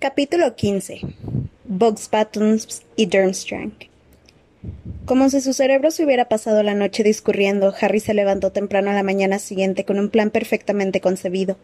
Capítulo 0.00 0.56
15. 0.56 1.02
Bugs 1.66 2.08
Buttons 2.10 2.80
y 2.96 3.04
Durmstrang. 3.04 3.74
Como 5.04 5.28
si 5.28 5.42
su 5.42 5.52
cerebro 5.52 5.90
se 5.90 6.06
hubiera 6.06 6.26
pasado 6.26 6.62
la 6.62 6.72
noche 6.72 7.02
discurriendo, 7.02 7.74
Harry 7.78 8.00
se 8.00 8.14
levantó 8.14 8.50
temprano 8.50 8.90
a 8.90 8.94
la 8.94 9.02
mañana 9.02 9.38
siguiente 9.38 9.84
con 9.84 9.98
un 9.98 10.08
plan 10.08 10.30
perfectamente 10.30 11.02
concebido. 11.02 11.58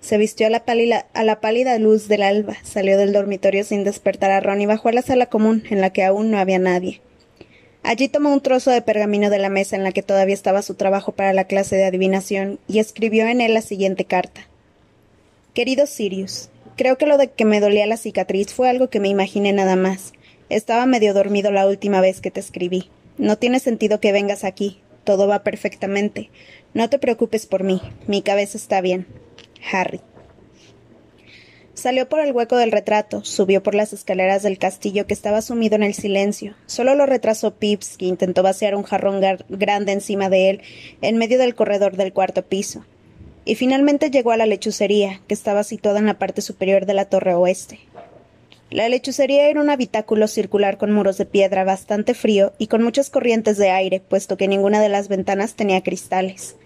Se 0.00 0.18
vistió 0.18 0.48
a 0.48 0.50
la, 0.50 0.64
pálida, 0.64 1.06
a 1.14 1.22
la 1.22 1.40
pálida 1.40 1.78
luz 1.78 2.08
del 2.08 2.22
alba, 2.22 2.56
salió 2.64 2.98
del 2.98 3.12
dormitorio 3.12 3.62
sin 3.62 3.84
despertar 3.84 4.32
a 4.32 4.40
Ron 4.40 4.60
y 4.60 4.66
bajó 4.66 4.88
a 4.88 4.92
la 4.92 5.02
sala 5.02 5.26
común, 5.26 5.62
en 5.70 5.80
la 5.80 5.90
que 5.90 6.02
aún 6.02 6.32
no 6.32 6.38
había 6.38 6.58
nadie. 6.58 7.00
Allí 7.84 8.08
tomó 8.08 8.32
un 8.32 8.40
trozo 8.40 8.72
de 8.72 8.82
pergamino 8.82 9.30
de 9.30 9.38
la 9.38 9.50
mesa 9.50 9.76
en 9.76 9.84
la 9.84 9.92
que 9.92 10.02
todavía 10.02 10.34
estaba 10.34 10.62
su 10.62 10.74
trabajo 10.74 11.12
para 11.12 11.32
la 11.32 11.44
clase 11.44 11.76
de 11.76 11.84
adivinación 11.84 12.58
y 12.66 12.80
escribió 12.80 13.28
en 13.28 13.40
él 13.40 13.54
la 13.54 13.62
siguiente 13.62 14.04
carta. 14.04 14.48
Querido 15.54 15.86
Sirius, 15.86 16.50
creo 16.78 16.96
que 16.96 17.06
lo 17.06 17.18
de 17.18 17.30
que 17.30 17.44
me 17.44 17.60
dolía 17.60 17.86
la 17.86 17.98
cicatriz 17.98 18.54
fue 18.54 18.70
algo 18.70 18.88
que 18.88 19.00
me 19.00 19.08
imaginé 19.08 19.52
nada 19.52 19.76
más. 19.76 20.14
Estaba 20.48 20.86
medio 20.86 21.12
dormido 21.12 21.50
la 21.50 21.66
última 21.66 22.00
vez 22.00 22.22
que 22.22 22.30
te 22.30 22.40
escribí. 22.40 22.88
No 23.18 23.36
tiene 23.36 23.58
sentido 23.58 24.00
que 24.00 24.12
vengas 24.12 24.44
aquí. 24.44 24.80
Todo 25.04 25.26
va 25.26 25.42
perfectamente. 25.42 26.30
No 26.72 26.88
te 26.88 26.98
preocupes 26.98 27.46
por 27.46 27.64
mí. 27.64 27.82
Mi 28.06 28.22
cabeza 28.22 28.56
está 28.56 28.80
bien. 28.80 29.06
Harry. 29.70 30.00
Salió 31.74 32.08
por 32.08 32.20
el 32.20 32.32
hueco 32.32 32.56
del 32.56 32.72
retrato, 32.72 33.24
subió 33.24 33.62
por 33.62 33.74
las 33.74 33.92
escaleras 33.92 34.42
del 34.42 34.58
castillo 34.58 35.06
que 35.06 35.14
estaba 35.14 35.42
sumido 35.42 35.76
en 35.76 35.84
el 35.84 35.94
silencio. 35.94 36.54
Solo 36.66 36.94
lo 36.94 37.06
retrasó 37.06 37.54
Pips, 37.54 37.96
que 37.96 38.06
intentó 38.06 38.42
vaciar 38.42 38.74
un 38.74 38.82
jarrón 38.82 39.20
grande 39.48 39.92
encima 39.92 40.28
de 40.28 40.50
él, 40.50 40.62
en 41.02 41.18
medio 41.18 41.38
del 41.38 41.54
corredor 41.54 41.96
del 41.96 42.12
cuarto 42.12 42.42
piso. 42.42 42.84
Y 43.48 43.54
finalmente 43.54 44.10
llegó 44.10 44.32
a 44.32 44.36
la 44.36 44.44
lechucería, 44.44 45.22
que 45.26 45.32
estaba 45.32 45.64
situada 45.64 45.98
en 46.00 46.04
la 46.04 46.18
parte 46.18 46.42
superior 46.42 46.84
de 46.84 46.92
la 46.92 47.06
torre 47.06 47.32
oeste. 47.32 47.80
La 48.68 48.90
lechucería 48.90 49.48
era 49.48 49.62
un 49.62 49.70
habitáculo 49.70 50.28
circular 50.28 50.76
con 50.76 50.92
muros 50.92 51.16
de 51.16 51.24
piedra 51.24 51.64
bastante 51.64 52.12
frío 52.12 52.52
y 52.58 52.66
con 52.66 52.82
muchas 52.82 53.08
corrientes 53.08 53.56
de 53.56 53.70
aire, 53.70 54.00
puesto 54.00 54.36
que 54.36 54.48
ninguna 54.48 54.82
de 54.82 54.90
las 54.90 55.08
ventanas 55.08 55.54
tenía 55.54 55.82
cristales. 55.82 56.56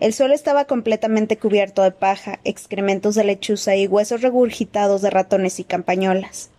El 0.00 0.12
suelo 0.12 0.34
estaba 0.34 0.64
completamente 0.64 1.36
cubierto 1.36 1.84
de 1.84 1.92
paja, 1.92 2.40
excrementos 2.42 3.14
de 3.14 3.22
lechuza 3.22 3.76
y 3.76 3.86
huesos 3.86 4.20
regurgitados 4.20 5.02
de 5.02 5.10
ratones 5.10 5.60
y 5.60 5.64
campañolas. 5.64 6.50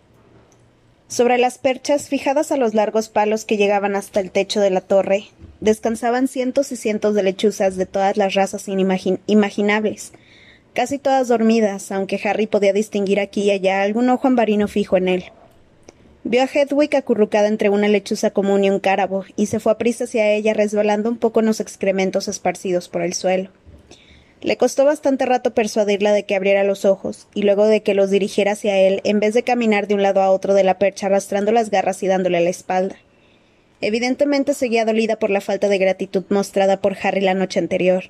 Sobre 1.08 1.38
las 1.38 1.58
perchas, 1.58 2.08
fijadas 2.08 2.50
a 2.50 2.56
los 2.56 2.74
largos 2.74 3.08
palos 3.08 3.44
que 3.44 3.56
llegaban 3.56 3.94
hasta 3.94 4.18
el 4.18 4.32
techo 4.32 4.60
de 4.60 4.70
la 4.70 4.80
torre, 4.80 5.26
descansaban 5.60 6.26
cientos 6.26 6.72
y 6.72 6.76
cientos 6.76 7.14
de 7.14 7.22
lechuzas 7.22 7.76
de 7.76 7.86
todas 7.86 8.16
las 8.16 8.34
razas 8.34 8.66
imaginables, 8.66 10.12
casi 10.72 10.98
todas 10.98 11.28
dormidas, 11.28 11.92
aunque 11.92 12.20
Harry 12.24 12.48
podía 12.48 12.72
distinguir 12.72 13.20
aquí 13.20 13.42
y 13.44 13.50
allá 13.52 13.82
algún 13.82 14.10
ojo 14.10 14.26
ambarino 14.26 14.66
fijo 14.66 14.96
en 14.96 15.06
él. 15.06 15.24
Vio 16.24 16.42
a 16.42 16.48
Hedwig 16.52 16.96
acurrucada 16.96 17.46
entre 17.46 17.70
una 17.70 17.86
lechuza 17.86 18.30
común 18.30 18.64
y 18.64 18.70
un 18.70 18.80
cárabo, 18.80 19.24
y 19.36 19.46
se 19.46 19.60
fue 19.60 19.70
a 19.70 19.78
prisa 19.78 20.04
hacia 20.04 20.32
ella, 20.32 20.54
resbalando 20.54 21.08
un 21.08 21.18
poco 21.18 21.38
en 21.38 21.46
los 21.46 21.60
excrementos 21.60 22.26
esparcidos 22.26 22.88
por 22.88 23.02
el 23.02 23.14
suelo. 23.14 23.50
Le 24.42 24.56
costó 24.58 24.84
bastante 24.84 25.24
rato 25.24 25.54
persuadirla 25.54 26.12
de 26.12 26.24
que 26.24 26.34
abriera 26.34 26.62
los 26.62 26.84
ojos, 26.84 27.26
y 27.34 27.42
luego 27.42 27.66
de 27.66 27.82
que 27.82 27.94
los 27.94 28.10
dirigiera 28.10 28.52
hacia 28.52 28.76
él, 28.78 29.00
en 29.04 29.18
vez 29.18 29.32
de 29.34 29.42
caminar 29.42 29.86
de 29.86 29.94
un 29.94 30.02
lado 30.02 30.20
a 30.20 30.30
otro 30.30 30.52
de 30.54 30.62
la 30.62 30.78
percha 30.78 31.06
arrastrando 31.06 31.52
las 31.52 31.70
garras 31.70 32.02
y 32.02 32.06
dándole 32.06 32.40
la 32.40 32.50
espalda. 32.50 32.96
Evidentemente 33.80 34.54
seguía 34.54 34.84
dolida 34.84 35.16
por 35.16 35.30
la 35.30 35.40
falta 35.40 35.68
de 35.68 35.78
gratitud 35.78 36.24
mostrada 36.28 36.80
por 36.80 36.96
Harry 37.02 37.20
la 37.20 37.34
noche 37.34 37.58
anterior. 37.58 38.04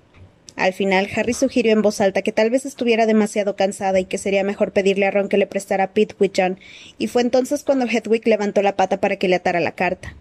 Al 0.56 0.72
final, 0.72 1.08
Harry 1.14 1.34
sugirió 1.34 1.72
en 1.72 1.82
voz 1.82 2.00
alta 2.00 2.22
que 2.22 2.32
tal 2.32 2.50
vez 2.50 2.64
estuviera 2.64 3.06
demasiado 3.06 3.56
cansada 3.56 4.00
y 4.00 4.06
que 4.06 4.16
sería 4.16 4.42
mejor 4.42 4.72
pedirle 4.72 5.06
a 5.06 5.10
Ron 5.10 5.28
que 5.28 5.36
le 5.36 5.46
prestara 5.46 5.92
Pitwichan, 5.92 6.58
y 6.98 7.08
fue 7.08 7.22
entonces 7.22 7.62
cuando 7.62 7.86
Hedwig 7.86 8.26
levantó 8.26 8.62
la 8.62 8.74
pata 8.74 8.98
para 8.98 9.16
que 9.16 9.28
le 9.28 9.36
atara 9.36 9.60
la 9.60 9.72
carta. 9.72 10.16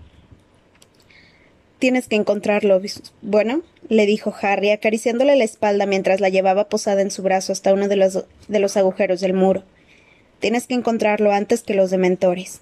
Tienes 1.80 2.08
que 2.08 2.16
encontrarlo. 2.16 2.81
Bueno, 3.22 3.62
le 3.90 4.06
dijo 4.06 4.34
Harry, 4.41 4.72
acariciándole 4.72 5.36
la 5.36 5.44
espalda 5.44 5.86
mientras 5.86 6.22
la 6.22 6.30
llevaba 6.30 6.69
posada 6.69 7.02
en 7.02 7.12
su 7.12 7.22
brazo 7.22 7.52
hasta 7.52 7.74
uno 7.74 7.88
de 7.88 7.97
los, 7.97 8.25
de 8.47 8.59
los 8.59 8.78
agujeros 8.78 9.19
del 9.19 9.34
muro. 9.34 9.63
Tienes 10.40 10.68
que 10.68 10.74
encontrarlo 10.74 11.31
antes 11.31 11.64
que 11.64 11.74
los 11.74 11.91
dementores. 11.91 12.62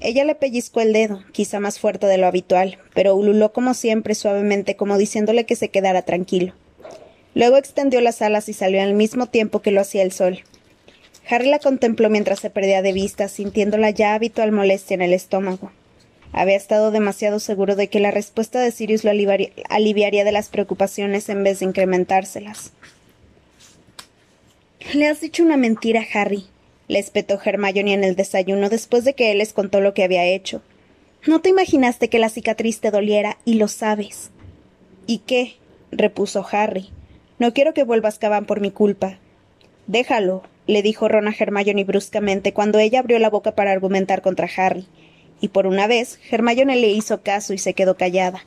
Ella 0.00 0.24
le 0.24 0.34
pellizcó 0.34 0.80
el 0.80 0.92
dedo, 0.92 1.22
quizá 1.32 1.58
más 1.58 1.78
fuerte 1.78 2.06
de 2.06 2.18
lo 2.18 2.26
habitual, 2.26 2.78
pero 2.94 3.14
ululó 3.14 3.52
como 3.52 3.72
siempre 3.72 4.14
suavemente, 4.14 4.76
como 4.76 4.98
diciéndole 4.98 5.46
que 5.46 5.56
se 5.56 5.70
quedara 5.70 6.02
tranquilo. 6.02 6.52
Luego 7.34 7.56
extendió 7.56 8.00
las 8.00 8.20
alas 8.20 8.48
y 8.48 8.52
salió 8.52 8.82
al 8.82 8.94
mismo 8.94 9.26
tiempo 9.26 9.62
que 9.62 9.70
lo 9.70 9.80
hacía 9.80 10.02
el 10.02 10.12
sol. 10.12 10.40
Harry 11.28 11.48
la 11.48 11.58
contempló 11.58 12.08
mientras 12.10 12.40
se 12.40 12.50
perdía 12.50 12.82
de 12.82 12.92
vista, 12.92 13.28
sintiendo 13.28 13.78
la 13.78 13.90
ya 13.90 14.14
habitual 14.14 14.52
molestia 14.52 14.94
en 14.94 15.02
el 15.02 15.12
estómago. 15.12 15.72
Había 16.32 16.56
estado 16.56 16.90
demasiado 16.90 17.40
seguro 17.40 17.76
de 17.76 17.88
que 17.88 18.00
la 18.00 18.10
respuesta 18.10 18.60
de 18.60 18.70
Sirius 18.70 19.04
lo 19.04 19.10
aliviaría 19.10 20.24
de 20.24 20.32
las 20.32 20.48
preocupaciones 20.48 21.28
en 21.28 21.44
vez 21.44 21.60
de 21.60 21.66
incrementárselas. 21.66 22.72
Le 24.92 25.08
has 25.08 25.20
dicho 25.20 25.42
una 25.42 25.56
mentira, 25.56 26.04
Harry, 26.14 26.46
le 26.88 26.98
espetó 26.98 27.40
Hermione 27.42 27.94
en 27.94 28.04
el 28.04 28.16
desayuno 28.16 28.68
después 28.68 29.04
de 29.04 29.14
que 29.14 29.32
él 29.32 29.38
les 29.38 29.52
contó 29.52 29.80
lo 29.80 29.94
que 29.94 30.04
había 30.04 30.24
hecho. 30.24 30.62
No 31.26 31.40
te 31.40 31.48
imaginaste 31.48 32.08
que 32.08 32.20
la 32.20 32.28
cicatriz 32.28 32.80
te 32.80 32.90
doliera 32.90 33.38
y 33.44 33.54
lo 33.54 33.66
sabes. 33.66 34.30
¿Y 35.06 35.18
qué? 35.18 35.56
repuso 35.90 36.46
Harry. 36.50 36.90
No 37.38 37.52
quiero 37.52 37.74
que 37.74 37.84
vuelvas 37.84 38.18
Caban 38.18 38.46
por 38.46 38.60
mi 38.60 38.70
culpa. 38.70 39.18
Déjalo, 39.86 40.42
le 40.66 40.82
dijo 40.82 41.08
Ron 41.08 41.28
a 41.28 41.34
Hermione 41.36 41.84
bruscamente 41.84 42.52
cuando 42.52 42.78
ella 42.78 43.00
abrió 43.00 43.18
la 43.18 43.30
boca 43.30 43.54
para 43.54 43.72
argumentar 43.72 44.22
contra 44.22 44.48
Harry. 44.56 44.86
Y 45.40 45.48
por 45.48 45.66
una 45.66 45.86
vez, 45.86 46.18
Hermione 46.30 46.76
le 46.76 46.88
hizo 46.88 47.22
caso 47.22 47.52
y 47.52 47.58
se 47.58 47.74
quedó 47.74 47.96
callada. 47.96 48.44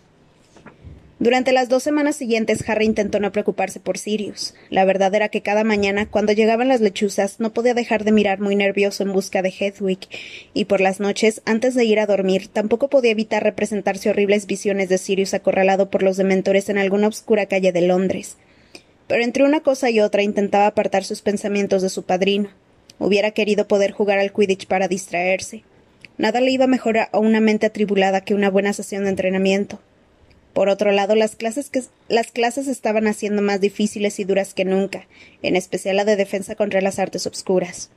Durante 1.19 1.51
las 1.51 1.67
dos 1.67 1.83
semanas 1.83 2.15
siguientes, 2.15 2.63
Harry 2.69 2.85
intentó 2.85 3.19
no 3.19 3.33
preocuparse 3.33 3.81
por 3.81 3.97
Sirius. 3.97 4.53
La 4.69 4.85
verdad 4.85 5.13
era 5.13 5.27
que 5.27 5.41
cada 5.41 5.65
mañana, 5.65 6.09
cuando 6.09 6.31
llegaban 6.31 6.69
las 6.69 6.79
lechuzas, 6.79 7.41
no 7.41 7.51
podía 7.51 7.73
dejar 7.73 8.05
de 8.05 8.13
mirar 8.13 8.39
muy 8.39 8.55
nervioso 8.55 9.03
en 9.03 9.11
busca 9.11 9.41
de 9.41 9.49
Hedwig, 9.49 9.99
y 10.53 10.63
por 10.63 10.79
las 10.79 11.01
noches, 11.01 11.41
antes 11.43 11.75
de 11.75 11.83
ir 11.83 11.99
a 11.99 12.05
dormir, 12.05 12.47
tampoco 12.47 12.87
podía 12.87 13.11
evitar 13.11 13.43
representarse 13.43 14.09
horribles 14.09 14.45
visiones 14.45 14.87
de 14.87 14.97
Sirius 14.97 15.33
acorralado 15.33 15.89
por 15.89 16.03
los 16.03 16.15
dementores 16.15 16.69
en 16.69 16.77
alguna 16.77 17.09
oscura 17.09 17.47
calle 17.47 17.73
de 17.73 17.81
Londres. 17.81 18.37
Pero 19.07 19.21
entre 19.21 19.43
una 19.43 19.59
cosa 19.59 19.89
y 19.89 19.99
otra 19.99 20.23
intentaba 20.23 20.67
apartar 20.67 21.03
sus 21.03 21.21
pensamientos 21.21 21.81
de 21.81 21.89
su 21.89 22.03
padrino. 22.03 22.49
Hubiera 22.97 23.31
querido 23.31 23.67
poder 23.67 23.91
jugar 23.91 24.19
al 24.19 24.31
Quidditch 24.31 24.67
para 24.67 24.87
distraerse. 24.87 25.63
Nada 26.19 26.41
le 26.41 26.51
iba 26.51 26.67
mejor 26.67 26.97
a 26.97 27.09
una 27.17 27.39
mente 27.39 27.65
atribulada 27.65 28.19
que 28.19 28.35
una 28.35 28.49
buena 28.49 28.73
sesión 28.73 29.05
de 29.05 29.09
entrenamiento. 29.09 29.79
Por 30.51 30.67
otro 30.67 30.91
lado, 30.91 31.15
las 31.15 31.37
clases, 31.37 31.71
las 32.09 32.31
clases 32.31 32.67
estaban 32.67 33.07
haciendo 33.07 33.41
más 33.41 33.61
difíciles 33.61 34.19
y 34.19 34.25
duras 34.25 34.53
que 34.53 34.65
nunca, 34.65 35.07
en 35.41 35.55
especial 35.55 35.95
la 35.95 36.03
de 36.03 36.17
defensa 36.17 36.55
contra 36.55 36.81
las 36.81 36.99
artes 36.99 37.25
obscuras. 37.25 37.89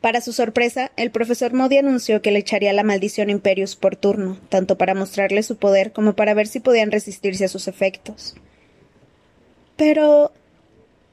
Para 0.00 0.20
su 0.20 0.32
sorpresa, 0.32 0.92
el 0.96 1.10
profesor 1.10 1.54
Modi 1.54 1.78
anunció 1.78 2.22
que 2.22 2.30
le 2.30 2.38
echaría 2.38 2.72
la 2.72 2.84
maldición 2.84 3.30
Imperius 3.30 3.74
por 3.74 3.96
turno, 3.96 4.38
tanto 4.48 4.78
para 4.78 4.94
mostrarle 4.94 5.42
su 5.42 5.56
poder 5.56 5.90
como 5.90 6.14
para 6.14 6.34
ver 6.34 6.46
si 6.46 6.60
podían 6.60 6.92
resistirse 6.92 7.46
a 7.46 7.48
sus 7.48 7.66
efectos. 7.66 8.36
Pero. 9.74 10.30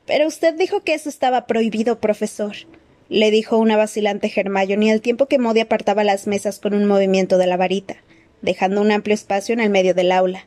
Pero 0.05 0.27
usted 0.27 0.53
dijo 0.53 0.83
que 0.83 0.93
eso 0.93 1.09
estaba 1.09 1.47
prohibido, 1.47 1.99
profesor, 1.99 2.55
le 3.11 3.29
dijo 3.29 3.57
una 3.57 3.77
vacilante 3.77 4.31
Hermione 4.35 4.91
al 4.91 5.01
tiempo 5.01 5.27
que 5.27 5.37
Modi 5.37 5.59
apartaba 5.59 6.03
las 6.03 6.25
mesas 6.25 6.57
con 6.57 6.73
un 6.73 6.87
movimiento 6.87 7.37
de 7.37 7.45
la 7.45 7.57
varita 7.57 7.97
dejando 8.41 8.81
un 8.81 8.91
amplio 8.91 9.13
espacio 9.13 9.53
en 9.53 9.59
el 9.59 9.69
medio 9.69 9.93
del 9.93 10.11
aula. 10.11 10.45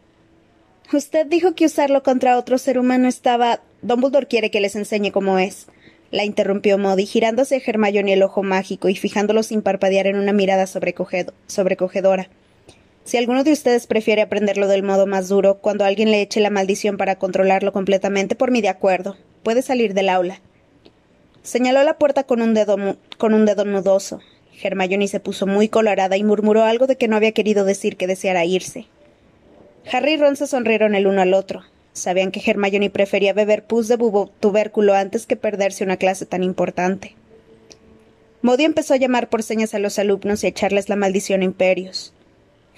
Usted 0.93 1.27
dijo 1.27 1.55
que 1.55 1.67
usarlo 1.67 2.03
contra 2.03 2.39
otro 2.39 2.59
ser 2.59 2.79
humano 2.79 3.09
estaba. 3.09 3.61
Dumbledore 3.83 4.27
quiere 4.27 4.51
que 4.51 4.61
les 4.61 4.77
enseñe 4.77 5.11
cómo 5.11 5.39
es. 5.39 5.67
La 6.11 6.25
interrumpió 6.25 6.79
Modi, 6.79 7.07
girándose 7.07 7.57
a 7.57 7.61
Hermione 7.65 8.13
el 8.13 8.23
ojo 8.23 8.43
mágico 8.43 8.89
y 8.89 8.95
fijándolo 8.95 9.43
sin 9.43 9.63
parpadear 9.63 10.07
en 10.07 10.17
una 10.17 10.33
mirada 10.33 10.67
sobrecogedora. 10.67 12.29
Si 13.05 13.17
alguno 13.17 13.45
de 13.45 13.53
ustedes 13.53 13.87
prefiere 13.87 14.23
aprenderlo 14.23 14.69
del 14.69 14.83
modo 14.83 15.07
más 15.07 15.29
duro, 15.29 15.59
cuando 15.59 15.85
alguien 15.85 16.11
le 16.11 16.23
eche 16.23 16.41
la 16.41 16.51
maldición 16.51 16.97
para 16.97 17.17
controlarlo 17.17 17.73
completamente, 17.73 18.35
por 18.35 18.51
mí 18.51 18.61
de 18.63 18.69
acuerdo. 18.69 19.17
Puede 19.43 19.63
salir 19.63 19.93
del 19.93 20.09
aula. 20.09 20.41
Señaló 21.45 21.85
la 21.85 21.99
puerta 21.99 22.25
con 22.25 22.41
un 22.41 22.55
dedo, 22.55 22.97
con 23.19 23.35
un 23.35 23.45
dedo 23.45 23.67
nudoso. 23.67 24.21
Hermione 24.63 25.09
se 25.09 25.21
puso 25.21 25.47
muy 25.47 25.69
colorada 25.69 26.17
y 26.17 26.25
murmuró 26.25 26.65
algo 26.65 26.87
de 26.87 26.97
que 26.97 27.07
no 27.07 27.17
había 27.17 27.33
querido 27.33 27.67
decir 27.67 27.99
que 27.99 28.07
deseara 28.07 28.47
irse. 28.47 28.87
Harry 29.93 30.15
y 30.15 30.17
Ron 30.17 30.37
se 30.37 30.47
sonrieron 30.47 30.95
el 30.95 31.07
uno 31.07 31.21
al 31.21 31.35
otro. 31.35 31.63
Sabían 31.93 32.31
que 32.31 32.41
Hermione 32.45 32.89
prefería 32.89 33.35
beber 33.35 33.63
pus 33.63 33.89
de 33.89 33.99
tubérculo 34.41 34.95
antes 34.95 35.27
que 35.27 35.37
perderse 35.37 35.85
una 35.85 35.99
clase 35.99 36.25
tan 36.25 36.43
importante. 36.43 37.15
Modi 38.41 38.65
empezó 38.65 38.95
a 38.95 38.99
llamar 38.99 39.29
por 39.29 39.43
señas 39.43 39.75
a 39.75 39.79
los 39.79 39.99
alumnos 39.99 40.43
y 40.43 40.47
a 40.47 40.51
echarles 40.51 40.89
la 40.89 40.97
maldición 40.97 41.43
imperios. 41.43 42.15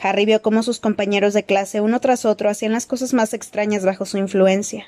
Harry 0.00 0.26
vio 0.26 0.42
cómo 0.42 0.64
sus 0.64 0.80
compañeros 0.80 1.34
de 1.34 1.44
clase, 1.44 1.80
uno 1.80 2.00
tras 2.00 2.24
otro, 2.24 2.50
hacían 2.50 2.72
las 2.72 2.86
cosas 2.86 3.14
más 3.14 3.32
extrañas 3.32 3.84
bajo 3.84 4.06
su 4.06 4.18
influencia. 4.18 4.86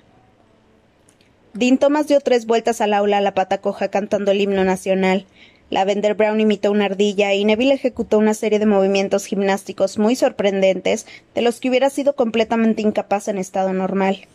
Dean 1.54 1.78
Thomas 1.78 2.06
dio 2.06 2.20
tres 2.20 2.46
vueltas 2.46 2.80
al 2.80 2.92
aula 2.92 3.18
a 3.18 3.20
la 3.22 3.34
pata 3.34 3.58
coja 3.58 3.88
cantando 3.88 4.30
el 4.30 4.40
himno 4.40 4.64
nacional. 4.64 5.26
Lavender 5.70 6.14
Brown 6.14 6.40
imitó 6.40 6.70
una 6.70 6.86
ardilla 6.86 7.34
y 7.34 7.44
Neville 7.44 7.74
ejecutó 7.74 8.18
una 8.18 8.34
serie 8.34 8.58
de 8.58 8.66
movimientos 8.66 9.26
gimnásticos 9.26 9.98
muy 9.98 10.16
sorprendentes 10.16 11.06
de 11.34 11.42
los 11.42 11.60
que 11.60 11.68
hubiera 11.68 11.90
sido 11.90 12.14
completamente 12.14 12.82
incapaz 12.82 13.28
en 13.28 13.38
estado 13.38 13.72
normal. 13.72 14.26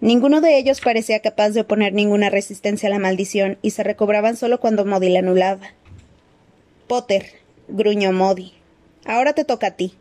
Ninguno 0.00 0.40
de 0.40 0.58
ellos 0.58 0.80
parecía 0.80 1.20
capaz 1.20 1.50
de 1.50 1.62
oponer 1.62 1.92
ninguna 1.92 2.30
resistencia 2.30 2.88
a 2.88 2.90
la 2.90 2.98
maldición 2.98 3.58
y 3.62 3.70
se 3.70 3.82
recobraban 3.82 4.36
solo 4.36 4.60
cuando 4.60 4.84
Modi 4.84 5.08
la 5.08 5.20
anulaba. 5.20 5.68
Potter, 6.86 7.26
gruñó 7.68 8.12
Modi. 8.12 8.52
Ahora 9.04 9.32
te 9.32 9.44
toca 9.44 9.68
a 9.68 9.70
ti. 9.72 9.94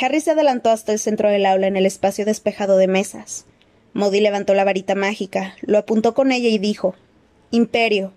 Harry 0.00 0.20
se 0.20 0.30
adelantó 0.30 0.70
hasta 0.70 0.92
el 0.92 0.98
centro 0.98 1.28
del 1.28 1.46
aula 1.46 1.66
en 1.66 1.76
el 1.76 1.86
espacio 1.86 2.24
despejado 2.24 2.76
de 2.76 2.86
mesas. 2.86 3.46
Modi 3.94 4.20
levantó 4.20 4.54
la 4.54 4.64
varita 4.64 4.94
mágica, 4.94 5.54
lo 5.60 5.78
apuntó 5.78 6.14
con 6.14 6.32
ella 6.32 6.48
y 6.48 6.58
dijo 6.58 6.94
Imperio. 7.50 8.12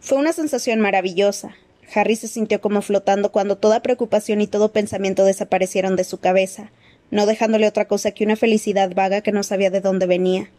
Fue 0.00 0.18
una 0.18 0.32
sensación 0.32 0.80
maravillosa. 0.80 1.56
Harry 1.94 2.16
se 2.16 2.28
sintió 2.28 2.60
como 2.60 2.82
flotando 2.82 3.32
cuando 3.32 3.56
toda 3.56 3.82
preocupación 3.82 4.42
y 4.42 4.46
todo 4.46 4.72
pensamiento 4.72 5.24
desaparecieron 5.24 5.96
de 5.96 6.04
su 6.04 6.18
cabeza, 6.18 6.70
no 7.10 7.24
dejándole 7.24 7.66
otra 7.66 7.86
cosa 7.86 8.10
que 8.10 8.24
una 8.24 8.36
felicidad 8.36 8.94
vaga 8.94 9.22
que 9.22 9.32
no 9.32 9.42
sabía 9.42 9.70
de 9.70 9.80
dónde 9.80 10.06
venía. 10.06 10.50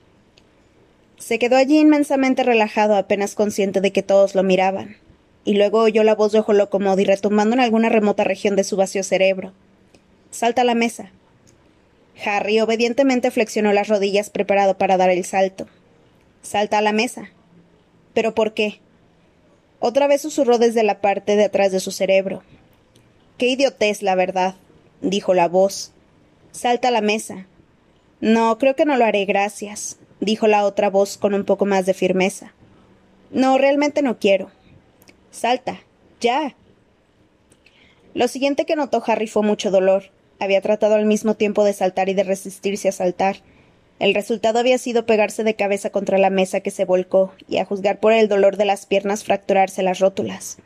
Se 1.19 1.37
quedó 1.37 1.57
allí 1.57 1.77
inmensamente 1.77 2.43
relajado, 2.43 2.95
apenas 2.95 3.35
consciente 3.35 3.81
de 3.81 3.91
que 3.91 4.01
todos 4.01 4.33
lo 4.33 4.41
miraban, 4.41 4.97
y 5.45 5.53
luego 5.53 5.81
oyó 5.81 6.03
la 6.03 6.15
voz 6.15 6.31
de 6.31 6.39
Ojo 6.39 6.53
Loco 6.53 6.79
Modi 6.79 7.03
retumbando 7.03 7.53
en 7.53 7.59
alguna 7.59 7.89
remota 7.89 8.23
región 8.23 8.55
de 8.55 8.63
su 8.63 8.75
vacío 8.75 9.03
cerebro. 9.03 9.53
Salta 10.31 10.61
a 10.61 10.65
la 10.65 10.75
mesa. 10.75 11.11
Harry 12.25 12.59
obedientemente 12.59 13.31
flexionó 13.31 13.71
las 13.73 13.87
rodillas 13.87 14.29
preparado 14.29 14.77
para 14.77 14.97
dar 14.97 15.09
el 15.09 15.25
salto. 15.25 15.67
Salta 16.41 16.77
a 16.77 16.81
la 16.81 16.91
mesa. 16.91 17.29
¿Pero 18.13 18.35
por 18.35 18.53
qué? 18.53 18.79
Otra 19.79 20.07
vez 20.07 20.21
susurró 20.21 20.57
desde 20.57 20.83
la 20.83 21.01
parte 21.01 21.35
de 21.35 21.45
atrás 21.45 21.71
de 21.71 21.79
su 21.79 21.91
cerebro. 21.91 22.43
Qué 23.37 23.47
idiotez, 23.47 24.01
la 24.01 24.15
verdad, 24.15 24.55
dijo 25.01 25.33
la 25.33 25.47
voz. 25.47 25.93
Salta 26.51 26.89
a 26.89 26.91
la 26.91 27.01
mesa. 27.01 27.47
No, 28.19 28.57
creo 28.57 28.75
que 28.75 28.85
no 28.85 28.97
lo 28.97 29.05
haré, 29.05 29.23
gracias, 29.25 29.97
dijo 30.19 30.47
la 30.47 30.65
otra 30.65 30.89
voz 30.89 31.17
con 31.17 31.33
un 31.33 31.45
poco 31.45 31.65
más 31.65 31.85
de 31.85 31.93
firmeza. 31.93 32.53
No, 33.31 33.57
realmente 33.57 34.01
no 34.01 34.19
quiero. 34.19 34.51
Salta. 35.31 35.79
Ya. 36.19 36.55
Lo 38.13 38.27
siguiente 38.27 38.65
que 38.65 38.75
notó 38.75 39.01
Harry 39.05 39.27
fue 39.27 39.43
mucho 39.43 39.71
dolor. 39.71 40.11
Había 40.39 40.61
tratado 40.61 40.95
al 40.95 41.05
mismo 41.05 41.35
tiempo 41.35 41.63
de 41.63 41.73
saltar 41.73 42.09
y 42.09 42.13
de 42.13 42.23
resistirse 42.23 42.89
a 42.89 42.93
saltar. 42.93 43.37
El 43.99 44.13
resultado 44.13 44.59
había 44.59 44.77
sido 44.77 45.05
pegarse 45.05 45.43
de 45.43 45.55
cabeza 45.55 45.89
contra 45.89 46.17
la 46.17 46.29
mesa 46.29 46.61
que 46.61 46.71
se 46.71 46.85
volcó, 46.85 47.33
y 47.47 47.57
a 47.57 47.65
juzgar 47.65 47.99
por 47.99 48.13
el 48.13 48.29
dolor 48.29 48.55
de 48.55 48.65
las 48.65 48.85
piernas 48.85 49.23
fracturarse 49.23 49.83
las 49.83 49.99
rótulas. 49.99 50.57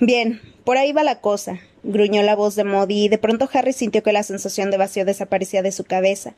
Bien, 0.00 0.40
por 0.64 0.76
ahí 0.76 0.92
va 0.92 1.04
la 1.04 1.20
cosa, 1.20 1.60
gruñó 1.84 2.22
la 2.22 2.36
voz 2.36 2.56
de 2.56 2.64
Modi, 2.64 3.04
y 3.04 3.08
de 3.08 3.18
pronto 3.18 3.48
Harry 3.52 3.72
sintió 3.72 4.02
que 4.02 4.12
la 4.12 4.22
sensación 4.24 4.70
de 4.70 4.76
vacío 4.76 5.04
desaparecía 5.04 5.62
de 5.62 5.72
su 5.72 5.84
cabeza. 5.84 6.34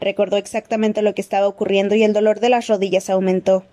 Recordó 0.00 0.36
exactamente 0.36 1.02
lo 1.02 1.14
que 1.14 1.22
estaba 1.22 1.48
ocurriendo 1.48 1.94
y 1.94 2.02
el 2.02 2.12
dolor 2.12 2.40
de 2.40 2.50
las 2.50 2.66
rodillas 2.66 3.08
aumentó. 3.08 3.64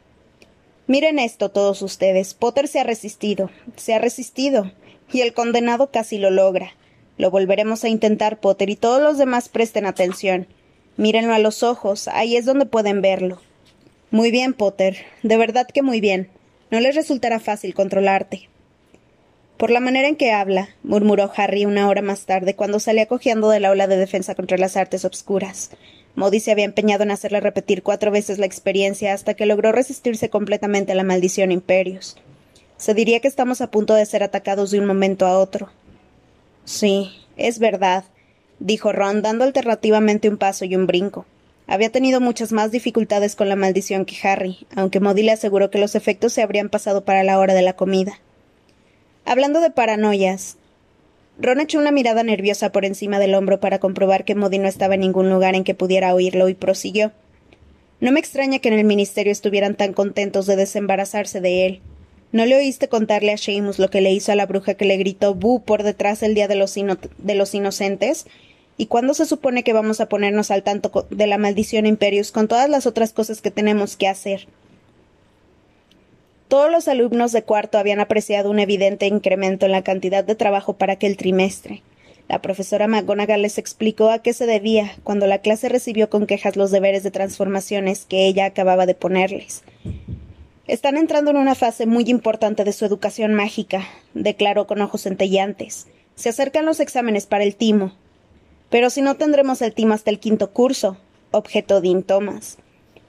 Miren 0.88 1.20
esto 1.20 1.50
todos 1.50 1.82
ustedes. 1.82 2.34
Potter 2.34 2.68
se 2.68 2.80
ha 2.80 2.84
resistido. 2.84 3.50
Se 3.76 3.94
ha 3.94 4.00
resistido. 4.00 4.72
Y 5.12 5.22
el 5.22 5.34
condenado 5.34 5.92
casi 5.92 6.18
lo 6.18 6.30
logra. 6.30 6.74
Lo 7.22 7.30
volveremos 7.30 7.84
a 7.84 7.88
intentar, 7.88 8.40
Potter, 8.40 8.72
y 8.72 8.76
todos 8.76 9.00
los 9.00 9.20
demás 9.20 9.48
presten 9.48 9.86
atención. 9.86 10.48
Mírenlo 10.98 11.36
a 11.36 11.38
los 11.38 11.62
ojos, 11.62 12.08
ahí 12.08 12.36
es 12.36 12.46
donde 12.46 12.66
pueden 12.66 13.04
verlo. 13.04 13.40
Muy 14.10 14.32
bien, 14.32 14.56
Potter, 14.56 14.98
de 15.22 15.38
verdad 15.38 15.68
que 15.72 15.84
muy 15.84 16.02
bien. 16.02 16.30
No 16.72 16.80
les 16.80 16.96
resultará 16.96 17.40
fácil 17.40 17.76
controlarte. 17.76 18.50
Por 19.58 19.70
la 19.70 19.80
manera 19.80 20.08
en 20.08 20.16
que 20.16 20.32
habla, 20.32 20.70
murmuró 20.82 21.32
Harry 21.36 21.66
una 21.66 21.88
hora 21.90 22.02
más 22.02 22.26
tarde, 22.26 22.56
cuando 22.56 22.80
salía 22.80 23.06
cojeando 23.06 23.52
del 23.52 23.66
aula 23.66 23.86
de 23.86 23.98
defensa 23.98 24.34
contra 24.34 24.58
las 24.58 24.76
artes 24.76 25.06
obscuras. 25.06 25.70
Modi 26.16 26.40
se 26.40 26.52
había 26.52 26.66
empeñado 26.66 27.04
en 27.04 27.12
hacerle 27.12 27.40
repetir 27.40 27.84
cuatro 27.84 28.10
veces 28.10 28.40
la 28.40 28.48
experiencia 28.48 29.14
hasta 29.14 29.36
que 29.36 29.46
logró 29.46 29.72
resistirse 29.72 30.32
completamente 30.32 30.94
a 30.94 30.96
la 30.96 31.04
maldición 31.04 31.52
Imperios. 31.52 32.18
Se 32.78 32.96
diría 32.96 33.20
que 33.20 33.28
estamos 33.28 33.62
a 33.62 33.70
punto 33.70 33.94
de 33.94 34.08
ser 34.08 34.24
atacados 34.24 34.72
de 34.72 34.80
un 34.80 34.88
momento 34.88 35.28
a 35.28 35.38
otro. 35.38 35.70
Sí, 36.66 37.12
es 37.38 37.60
verdad, 37.60 38.04
dijo 38.60 38.92
Ron, 38.92 39.22
dando 39.22 39.44
alternativamente 39.44 40.30
un 40.30 40.38
paso 40.38 40.66
y 40.66 40.76
un 40.76 40.88
brinco. 40.88 41.26
Había 41.68 41.92
tenido 41.92 42.20
muchas 42.20 42.52
más 42.52 42.72
dificultades 42.72 43.36
con 43.36 43.48
la 43.48 43.56
maldición 43.56 44.06
que 44.06 44.16
Harry, 44.28 44.68
aunque 44.76 45.00
Modi 45.00 45.24
le 45.24 45.32
aseguró 45.32 45.70
que 45.70 45.80
los 45.80 45.96
efectos 45.96 46.34
se 46.34 46.42
habrían 46.42 46.70
pasado 46.70 47.06
para 47.06 47.24
la 47.24 47.40
hora 47.40 47.54
de 47.54 47.62
la 47.62 47.74
comida. 47.74 48.20
Hablando 49.26 49.62
de 49.62 49.72
paranoias, 49.72 50.58
Ron 51.40 51.62
echó 51.62 51.80
una 51.80 51.92
mirada 51.92 52.24
nerviosa 52.24 52.72
por 52.72 52.86
encima 52.86 53.20
del 53.20 53.34
hombro 53.36 53.60
para 53.60 53.80
comprobar 53.80 54.26
que 54.26 54.36
Modi 54.36 54.60
no 54.60 54.68
estaba 54.68 54.96
en 54.96 55.02
ningún 55.02 55.30
lugar 55.30 55.56
en 55.56 55.64
que 55.64 55.74
pudiera 55.74 56.14
oírlo 56.14 56.50
y 56.50 56.54
prosiguió. 56.54 57.14
No 58.00 58.12
me 58.12 58.20
extraña 58.20 58.60
que 58.60 58.68
en 58.68 58.78
el 58.78 58.84
ministerio 58.84 59.32
estuvieran 59.32 59.76
tan 59.76 59.94
contentos 59.94 60.48
de 60.48 60.56
desembarazarse 60.56 61.40
de 61.40 61.66
él. 61.66 61.82
¿No 62.32 62.46
le 62.46 62.56
oíste 62.56 62.88
contarle 62.88 63.34
a 63.34 63.38
Seamus 63.38 63.78
lo 63.78 63.90
que 63.90 64.00
le 64.00 64.12
hizo 64.12 64.32
a 64.32 64.36
la 64.36 64.46
bruja 64.46 64.76
que 64.76 64.86
le 64.86 64.98
gritó 64.98 65.36
Bu 65.36 65.64
por 65.64 65.84
detrás 65.84 66.24
el 66.24 66.34
día 66.34 66.48
de 66.48 66.56
los, 66.56 66.74
de 66.74 67.36
los 67.36 67.54
inocentes? 67.54 68.26
¿Y 68.78 68.86
cuándo 68.86 69.14
se 69.14 69.26
supone 69.26 69.64
que 69.64 69.74
vamos 69.74 70.00
a 70.00 70.08
ponernos 70.08 70.50
al 70.50 70.64
tanto 70.64 71.08
de 71.10 71.28
la 71.28 71.38
maldición 71.38 71.86
Imperius 71.86 72.32
con 72.32 72.48
todas 72.48 72.70
las 72.70 72.88
otras 72.88 73.12
cosas 73.12 73.42
que 73.42 73.52
tenemos 73.52 73.98
que 73.98 74.08
hacer? 74.08 74.48
Todos 76.48 76.72
los 76.72 76.88
alumnos 76.88 77.32
de 77.34 77.44
cuarto 77.44 77.78
habían 77.78 78.00
apreciado 78.00 78.50
un 78.50 78.60
evidente 78.60 79.08
incremento 79.08 79.66
en 79.66 79.74
la 79.74 79.84
cantidad 79.84 80.24
de 80.24 80.36
trabajo 80.36 80.74
para 80.74 80.94
aquel 80.94 81.18
trimestre. 81.18 81.82
La 82.28 82.42
profesora 82.42 82.88
McGonagall 82.88 83.42
les 83.42 83.58
explicó 83.58 84.10
a 84.10 84.20
qué 84.20 84.32
se 84.32 84.46
debía 84.46 84.94
cuando 85.04 85.28
la 85.28 85.40
clase 85.40 85.68
recibió 85.68 86.10
con 86.10 86.28
quejas 86.28 86.56
los 86.56 86.72
deberes 86.72 87.04
de 87.04 87.12
transformaciones 87.12 88.06
que 88.06 88.26
ella 88.26 88.46
acababa 88.46 88.86
de 88.86 88.96
ponerles. 88.96 89.64
Están 90.68 90.96
entrando 90.98 91.32
en 91.32 91.38
una 91.38 91.56
fase 91.56 91.88
muy 91.88 92.04
importante 92.08 92.64
de 92.64 92.72
su 92.72 92.86
educación 92.86 93.34
mágica, 93.34 93.84
declaró 94.14 94.68
con 94.68 94.80
ojos 94.82 95.02
centelleantes. 95.02 95.88
Se 96.16 96.30
acercan 96.30 96.66
los 96.66 96.80
exámenes 96.80 97.26
para 97.26 97.44
el 97.44 97.56
timo. 97.56 97.94
Pero 98.70 98.92
si 98.92 99.02
no 99.02 99.16
tendremos 99.16 99.62
el 99.64 99.74
timo 99.74 99.96
hasta 99.96 100.12
el 100.12 100.20
quinto 100.20 100.52
curso, 100.52 100.98
objetó 101.32 101.82
Dean 101.82 102.04
Thomas. 102.04 102.60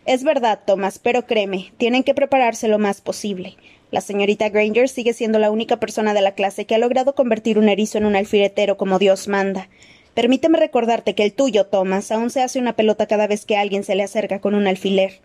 Es 0.06 0.25
verdad, 0.25 0.61
Thomas, 0.66 0.99
pero 0.99 1.26
créeme, 1.26 1.73
tienen 1.76 2.04
que 2.04 2.14
prepararse 2.14 2.68
lo 2.68 2.78
más 2.78 3.02
posible. 3.02 3.56
La 3.90 4.00
señorita 4.00 4.49
Granger 4.49 4.88
sigue 4.88 5.12
siendo 5.12 5.38
la 5.38 5.50
única 5.50 5.76
persona 5.76 6.14
de 6.14 6.23
la 6.23 6.35
clase 6.35 6.64
que 6.64 6.75
ha 6.75 6.78
logrado 6.78 7.14
convertir 7.14 7.59
un 7.59 7.68
erizo 7.68 7.99
en 7.99 8.06
un 8.06 8.16
alfiletero 8.16 8.78
como 8.78 8.99
Dios 8.99 9.28
manda. 9.28 9.68
Permíteme 10.14 10.59
recordarte 10.59 11.14
que 11.14 11.25
el 11.25 11.35
tuyo, 11.35 11.66
Thomas, 11.66 12.11
aún 12.11 12.30
se 12.30 12.40
hace 12.40 12.59
una 12.59 12.75
pelota 12.76 13.06
cada 13.06 13.26
vez 13.26 13.44
que 13.44 13.59
alguien 13.59 13.85
se 13.85 13.94
le 13.94 14.02
acerca 14.02 14.40
con 14.40 14.54
un 14.54 14.66
alfiler. 14.66 15.21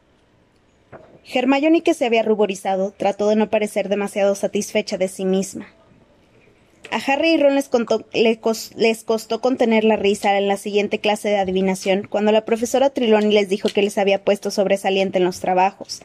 Hermione, 1.33 1.81
que 1.81 1.93
se 1.93 2.05
había 2.05 2.23
ruborizado, 2.23 2.93
trató 2.95 3.27
de 3.27 3.35
no 3.35 3.49
parecer 3.49 3.89
demasiado 3.89 4.33
satisfecha 4.35 4.97
de 4.97 5.07
sí 5.07 5.25
misma. 5.25 5.67
A 6.89 6.97
Harry 7.05 7.33
y 7.33 7.37
Ron 7.37 7.55
les, 7.55 7.69
les, 8.75 9.03
costó 9.03 9.41
contener 9.41 9.83
la 9.83 9.97
risa 9.97 10.37
en 10.37 10.47
la 10.47 10.55
siguiente 10.55 10.99
clase 10.99 11.27
de 11.27 11.37
adivinación, 11.37 12.07
cuando 12.09 12.31
la 12.31 12.45
profesora 12.45 12.91
Triloni 12.91 13.33
les 13.33 13.49
dijo 13.49 13.67
que 13.67 13.81
les 13.81 13.97
había 13.97 14.23
puesto 14.23 14.51
sobresaliente 14.51 15.17
en 15.17 15.25
los 15.25 15.41
trabajos. 15.41 16.01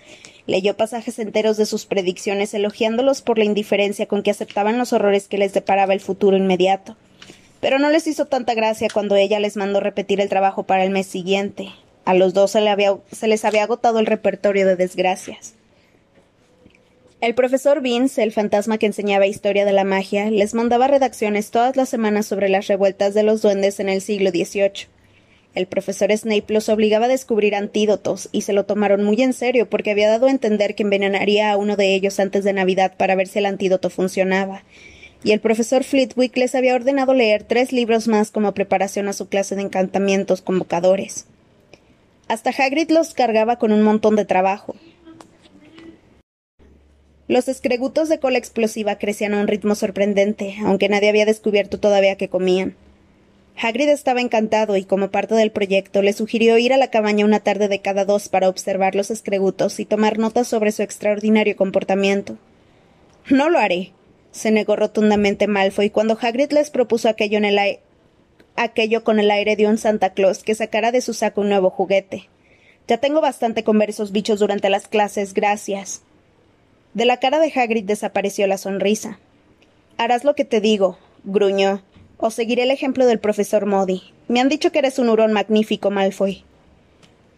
Leyó 0.47 0.76
pasajes 0.76 1.21
enteros 1.21 1.57
de 1.57 1.67
sus 1.67 1.87
predicciones, 1.87 2.52
elogiándolos 2.52 3.23
por 3.23 3.38
la 3.38 3.45
indiferencia 3.45 4.07
con 4.07 4.25
que 4.25 4.33
aceptaban 4.33 4.76
los 4.76 4.93
horrores 4.93 5.29
que 5.29 5.38
les 5.38 5.52
deparaba 5.52 5.95
el 5.95 6.00
futuro 6.00 6.37
inmediato. 6.37 6.97
Pero 7.61 7.79
no 7.79 7.91
les 7.91 8.09
hizo 8.09 8.26
tanta 8.26 8.55
gracia 8.55 8.88
cuando 8.93 9.14
ella 9.14 9.38
les 9.38 9.57
mandó 9.57 9.79
repetir 9.79 10.21
el 10.21 10.29
trabajo 10.29 10.64
para 10.64 10.83
el 10.83 10.91
mes 10.91 11.07
siguiente. 11.07 11.69
A 12.04 12.14
los 12.14 12.35
dos 12.35 12.50
se, 12.50 13.28
les 13.28 13.44
había 13.44 13.62
agotado 13.62 14.00
el 14.00 14.06
repertorio 14.06 14.66
de 14.66 14.76
desgracias. 14.76 15.54
El 17.21 17.37
profesor 17.37 17.80
Vince, 17.80 18.25
el 18.25 18.32
fantasma 18.32 18.78
que 18.78 18.87
enseñaba 18.87 19.26
historia 19.26 19.64
de 19.64 19.73
la 19.73 19.85
magia, 19.85 20.28
les 20.28 20.54
mandaba 20.54 20.88
redacciones 20.88 21.52
todas 21.52 21.76
las 21.76 21.88
semanas 21.88 22.26
sobre 22.26 22.49
las 22.49 22.66
revueltas 22.66 23.14
de 23.14 23.23
los 23.23 23.42
duendes 23.42 23.78
en 23.78 23.88
el 23.88 24.00
siglo 24.00 24.30
XVIII. 24.30 24.88
El 25.54 25.66
profesor 25.66 26.11
Snape 26.11 26.52
los 26.52 26.68
obligaba 26.68 27.04
a 27.04 27.09
descubrir 27.09 27.54
antídotos, 27.54 28.28
y 28.32 28.40
se 28.40 28.52
lo 28.52 28.64
tomaron 28.64 29.04
muy 29.04 29.23
en 29.23 29.35
serio 29.35 29.71
porque 29.71 29.92
había 29.92 30.09
dado 30.09 30.26
a 30.26 30.30
entender 30.32 30.75
que 30.75 30.82
envenenaría 30.82 31.52
a 31.52 31.56
uno 31.56 31.76
de 31.76 31.94
ellos 31.94 32.18
antes 32.18 32.42
de 32.42 32.54
Navidad 32.54 32.94
para 32.97 33.14
ver 33.14 33.28
si 33.28 33.38
el 33.38 33.47
antídoto 33.47 33.90
funcionaba. 33.90 34.64
Y 35.23 35.30
el 35.30 35.38
profesor 35.38 35.85
Flitwick 35.85 36.37
les 36.37 36.56
había 36.56 36.75
ordenado 36.75 37.14
leer 37.14 37.44
tres 37.44 37.71
libros 37.71 38.09
más 38.09 38.32
como 38.32 38.54
preparación 38.54 39.06
a 39.06 39.12
su 39.12 39.28
clase 39.28 39.54
de 39.54 39.62
encantamientos 39.62 40.42
convocadores. 40.42 41.26
Hasta 42.33 42.49
Hagrid 42.49 42.91
los 42.91 43.12
cargaba 43.12 43.57
con 43.57 43.73
un 43.73 43.83
montón 43.83 44.17
de 44.17 44.25
trabajo. 44.25 44.75
Los 47.29 47.47
escregutos 47.47 48.09
de 48.09 48.21
cola 48.21 48.39
explosiva 48.39 48.97
crecían 48.97 49.35
a 49.35 49.41
un 49.43 49.49
ritmo 49.49 49.75
sorprendente, 49.75 50.57
aunque 50.65 50.89
nadie 50.89 51.11
había 51.11 51.27
descubierto 51.27 51.79
todavía 51.79 52.17
que 52.17 52.31
comían. 52.31 52.75
Hagrid 53.62 53.91
estaba 53.91 54.23
encantado 54.23 54.79
y, 54.79 54.85
como 54.85 55.11
parte 55.11 55.35
del 55.35 55.53
proyecto, 55.53 56.01
le 56.01 56.15
sugirió 56.15 56.57
ir 56.57 56.73
a 56.73 56.79
la 56.79 56.89
cabaña 56.89 57.27
una 57.27 57.41
tarde 57.41 57.69
de 57.69 57.83
cada 57.83 58.07
dos 58.07 58.31
para 58.31 58.49
observar 58.49 58.95
los 58.95 59.11
escregutos 59.11 59.79
y 59.79 59.85
tomar 59.85 60.19
notas 60.19 60.49
sobre 60.49 60.73
su 60.73 60.83
extraordinario 60.83 61.55
comportamiento. 61.55 62.39
No 63.29 63.51
lo 63.51 63.59
haré, 63.59 63.93
se 64.31 64.53
negó 64.53 64.75
rotundamente 64.75 65.49
Malfoy 65.49 65.91
cuando 65.91 66.17
Hagrid 66.19 66.51
les 66.53 66.71
propuso 66.71 67.11
aquello, 67.11 67.37
en 67.37 67.45
el 67.45 67.59
aquello 68.56 69.04
con 69.04 69.21
el 69.21 69.30
aire 69.30 69.56
de 69.56 69.66
un 69.66 69.78
Santa 69.78 70.11
Claus 70.11 70.42
que 70.42 70.54
sacara 70.54 70.92
de 70.92 71.00
su 71.00 71.14
saco 71.14 71.40
un 71.40 71.49
nuevo 71.49 71.71
juguete. 71.71 72.28
Ya 72.88 72.99
tengo 72.99 73.21
bastante 73.21 73.64
con 73.64 73.78
ver 73.78 73.90
esos 73.90 74.12
bichos 74.12 74.40
durante 74.40 74.68
las 74.71 74.88
clases, 74.88 75.35
gracias. 75.35 76.02
De 76.94 77.04
la 77.04 77.18
cara 77.18 77.38
de 77.38 77.52
Hagrid 77.54 77.85
desapareció 77.85 78.47
la 78.47 78.59
sonrisa. 78.59 79.18
Harás 79.97 80.25
lo 80.25 80.35
que 80.35 80.44
te 80.44 80.61
digo, 80.61 80.99
gruñó. 81.25 81.82
O 82.18 82.30
seguiré 82.30 82.64
el 82.64 82.71
ejemplo 82.71 83.06
del 83.06 83.18
profesor 83.18 83.66
Modi. 83.66 84.02
Me 84.28 84.40
han 84.40 84.49
dicho 84.49 84.71
que 84.73 84.78
eres 84.78 84.99
un 84.99 85.09
hurón 85.09 85.32
magnífico, 85.32 85.90
Malfoy. 85.90 86.44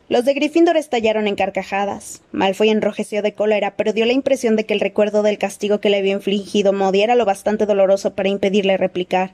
Los 0.09 0.27
de 0.27 0.35
Gryffindor 0.35 0.77
estallaron 0.77 1.27
en 1.27 1.35
carcajadas. 1.35 2.21
Malfoy 2.33 2.69
enrojeció 2.69 3.23
de 3.23 3.33
cólera, 3.33 3.77
pero 3.77 3.95
dio 3.95 4.05
la 4.05 4.13
impresión 4.13 4.57
de 4.57 4.67
que 4.67 4.75
el 4.75 4.81
recuerdo 4.81 5.23
del 5.23 5.39
castigo 5.39 5.81
que 5.81 5.89
le 5.89 5.99
había 5.99 6.13
infligido 6.13 6.73
Modi 6.75 7.01
era 7.01 7.15
lo 7.15 7.25
bastante 7.25 7.65
doloroso 7.65 8.15
para 8.15 8.29
impedirle 8.29 8.77
replicar. 8.77 9.33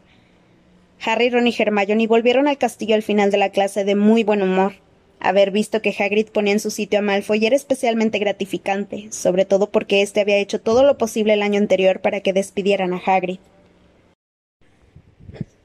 Harry, 1.05 1.31
Ron 1.31 1.47
y 1.47 1.55
Hermione 1.59 2.07
volvieron 2.07 2.47
al 2.47 2.59
castillo 2.59 2.95
al 2.95 3.03
final 3.03 3.31
de 3.31 3.39
la 3.39 3.51
clase 3.51 3.85
de 3.85 3.95
muy 3.95 4.23
buen 4.23 4.43
humor. 4.43 4.75
Haber 5.19 5.51
visto 5.51 5.81
que 5.81 5.95
Hagrid 5.99 6.29
ponía 6.29 6.53
en 6.53 6.61
su 6.61 6.71
sitio 6.71 6.99
a 6.99 7.03
Malfoy 7.03 7.45
era 7.45 7.57
especialmente 7.57 8.19
gratificante, 8.19 9.09
sobre 9.11 9.45
todo 9.45 9.71
porque 9.71 10.03
éste 10.03 10.21
había 10.21 10.37
hecho 10.37 10.61
todo 10.61 10.85
lo 10.85 10.99
posible 10.99 11.35
el 11.35 11.43
año 11.43 11.59
anterior 11.59 12.01
para 12.01 12.21
que 12.21 12.33
despidieran 12.33 12.93
a 12.93 13.01
Hagrid. 13.05 13.39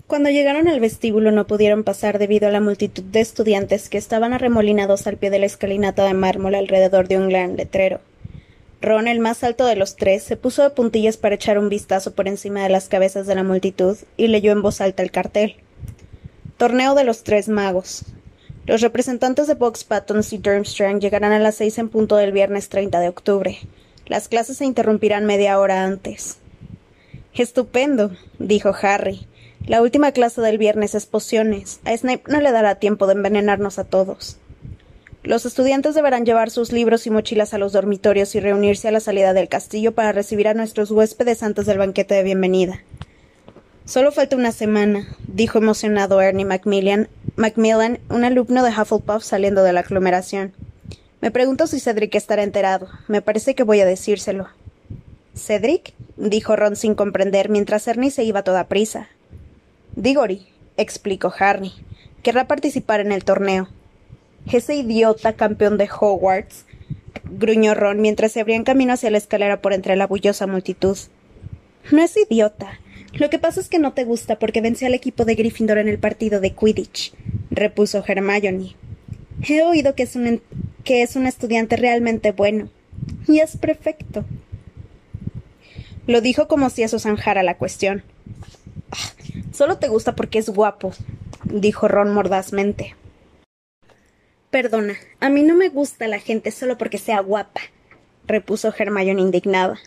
Cuando 0.08 0.30
llegaron 0.30 0.68
al 0.68 0.80
vestíbulo 0.80 1.32
no 1.32 1.48
pudieron 1.48 1.84
pasar 1.84 2.20
debido 2.20 2.48
a 2.48 2.52
la 2.52 2.62
multitud 2.62 3.04
de 3.04 3.22
estudiantes 3.22 3.90
que 3.90 3.98
estaban 3.98 4.34
arremolinados 4.34 5.08
al 5.08 5.18
pie 5.18 5.32
de 5.32 5.40
la 5.40 5.48
escalinata 5.48 6.06
de 6.06 6.14
mármol 6.14 6.56
alrededor 6.56 7.08
de 7.08 7.18
un 7.18 7.30
gran 7.30 7.58
letrero. 7.58 8.00
Ron, 8.82 9.08
el 9.08 9.20
más 9.20 9.44
alto 9.44 9.66
de 9.66 9.76
los 9.76 9.96
tres, 9.96 10.24
se 10.24 10.38
puso 10.38 10.64
de 10.64 10.70
puntillas 10.70 11.18
para 11.18 11.36
echar 11.36 11.58
un 11.58 11.70
vistazo 11.70 12.14
por 12.14 12.28
encima 12.28 12.64
de 12.64 12.70
las 12.70 12.88
cabezas 12.88 13.26
de 13.28 13.36
la 13.36 13.44
multitud 13.44 13.98
y 14.18 14.28
leyó 14.28 14.52
en 14.52 14.62
voz 14.62 14.82
alta 14.82 15.04
el 15.04 15.12
cartel. 15.12 15.56
Torneo 16.58 16.96
de 16.96 17.04
los 17.04 17.24
Tres 17.24 17.50
Magos. 17.50 18.04
Los 18.66 18.82
representantes 18.82 19.48
de 19.48 19.54
Box 19.54 19.84
Pattons 19.84 20.34
y 20.34 20.38
Durmstrang 20.38 21.00
llegarán 21.00 21.32
a 21.32 21.40
las 21.40 21.56
seis 21.56 21.78
en 21.78 21.90
punto 21.90 22.16
del 22.16 22.32
viernes 22.32 22.70
30 22.70 23.00
de 23.00 23.10
octubre. 23.10 23.60
Las 24.08 24.28
clases 24.28 24.58
se 24.58 24.66
interrumpirán 24.66 25.26
media 25.26 25.60
hora 25.60 25.84
antes. 25.84 26.38
Estupendo, 27.34 28.12
dijo 28.40 28.74
Harry. 28.82 29.28
La 29.68 29.82
última 29.82 30.12
clase 30.12 30.42
del 30.42 30.58
viernes 30.58 30.96
es 30.96 31.06
pociones. 31.06 31.80
A 31.86 31.98
Snape 31.98 32.24
no 32.28 32.40
le 32.40 32.52
dará 32.52 32.76
tiempo 32.76 33.08
de 33.08 33.14
envenenarnos 33.14 33.80
a 33.80 33.84
todos. 33.84 34.38
Los 35.26 35.48
estudiantes 35.48 35.96
deberán 35.96 36.24
llevar 36.24 36.52
sus 36.52 36.72
libros 36.72 37.08
y 37.08 37.10
mochilas 37.10 37.56
a 37.56 37.58
los 37.58 37.74
dormitorios 37.74 38.36
y 38.36 38.40
reunirse 38.40 38.88
a 38.88 38.92
la 38.92 39.00
salida 39.00 39.34
del 39.34 39.50
castillo 39.50 39.92
para 39.92 40.12
recibir 40.12 40.48
a 40.48 40.54
nuestros 40.54 40.92
huéspedes 40.92 41.42
antes 41.42 41.66
del 41.66 41.80
banquete 41.80 42.14
de 42.14 42.22
bienvenida. 42.22 42.84
Solo 43.86 44.12
falta 44.12 44.36
una 44.36 44.52
semana, 44.52 45.08
dijo 45.28 45.58
emocionado 45.58 46.22
Ernie 46.22 46.46
Macmillan, 46.46 47.08
Macmillan, 47.38 47.98
un 48.10 48.24
alumno 48.24 48.64
de 48.64 48.70
Hufflepuff 48.70 49.24
saliendo 49.24 49.64
de 49.64 49.74
la 49.74 49.80
aglomeración. 49.80 50.54
Me 51.22 51.32
pregunto 51.32 51.66
si 51.66 51.80
Cedric 51.80 52.14
estará 52.14 52.44
enterado. 52.44 52.88
Me 53.08 53.24
parece 53.24 53.56
que 53.56 53.64
voy 53.64 53.80
a 53.80 53.86
decírselo. 53.88 54.48
¿Cedric? 55.36 55.94
dijo 56.18 56.56
Ron 56.56 56.76
sin 56.76 56.94
comprender 56.94 57.50
mientras 57.50 57.88
Ernie 57.88 58.12
se 58.12 58.24
iba 58.24 58.42
a 58.42 58.44
toda 58.44 58.68
prisa. 58.68 59.10
Diggory, 59.96 60.46
explicó 60.78 61.34
Harry, 61.40 61.74
querrá 62.22 62.46
participar 62.46 63.00
en 63.00 63.12
el 63.12 63.24
torneo. 63.24 63.70
Ese 64.52 64.76
idiota 64.76 65.34
campeón 65.34 65.78
de 65.78 65.90
Hogwarts, 65.90 66.66
gruñó 67.24 67.74
Ron 67.74 68.02
mientras 68.02 68.32
se 68.32 68.42
abrían 68.42 68.64
camino 68.64 68.94
hacia 68.94 69.10
la 69.10 69.18
escalera 69.18 69.62
por 69.62 69.74
entre 69.74 69.96
la 69.96 70.08
bullosa 70.08 70.48
multitud. 70.48 70.98
No 71.92 72.02
es 72.02 72.16
idiota. 72.18 72.80
Lo 73.14 73.30
que 73.30 73.40
pasa 73.40 73.60
es 73.60 73.70
que 73.70 73.80
no 73.80 73.94
te 73.94 74.04
gusta 74.04 74.38
porque 74.40 74.62
venció 74.62 74.88
al 74.88 74.94
equipo 74.94 75.26
de 75.26 75.36
Gryffindor 75.36 75.78
en 75.78 75.88
el 75.88 76.00
partido 76.00 76.42
de 76.42 76.52
Quidditch, 76.52 77.14
repuso 77.50 78.04
Hermione. 78.06 78.76
He 79.48 79.64
oído 79.64 79.96
que 79.96 80.04
es 80.04 80.16
un, 80.16 80.42
que 80.84 81.02
es 81.02 81.16
un 81.16 81.26
estudiante 81.26 81.78
realmente 81.78 82.32
bueno. 82.32 82.70
Y 83.28 83.40
es 83.40 83.58
perfecto. 83.58 84.26
Lo 86.08 86.22
dijo 86.22 86.48
como 86.48 86.70
si 86.70 86.84
eso 86.84 87.00
zanjara 87.00 87.44
la 87.44 87.58
cuestión. 87.58 88.04
Solo 89.52 89.78
te 89.78 89.88
gusta 89.88 90.16
porque 90.16 90.40
es 90.40 90.50
guapo, 90.50 90.94
dijo 91.46 91.88
Ron 91.88 92.14
mordazmente. 92.14 92.96
Perdona, 94.56 94.96
a 95.20 95.28
mí 95.28 95.44
no 95.44 95.54
me 95.54 95.68
gusta 95.68 96.08
la 96.08 96.18
gente 96.18 96.50
solo 96.50 96.78
porque 96.78 96.98
sea 96.98 97.20
guapa, 97.20 97.60
repuso 98.26 98.74
Hermione 98.74 99.22
indignada. 99.22 99.78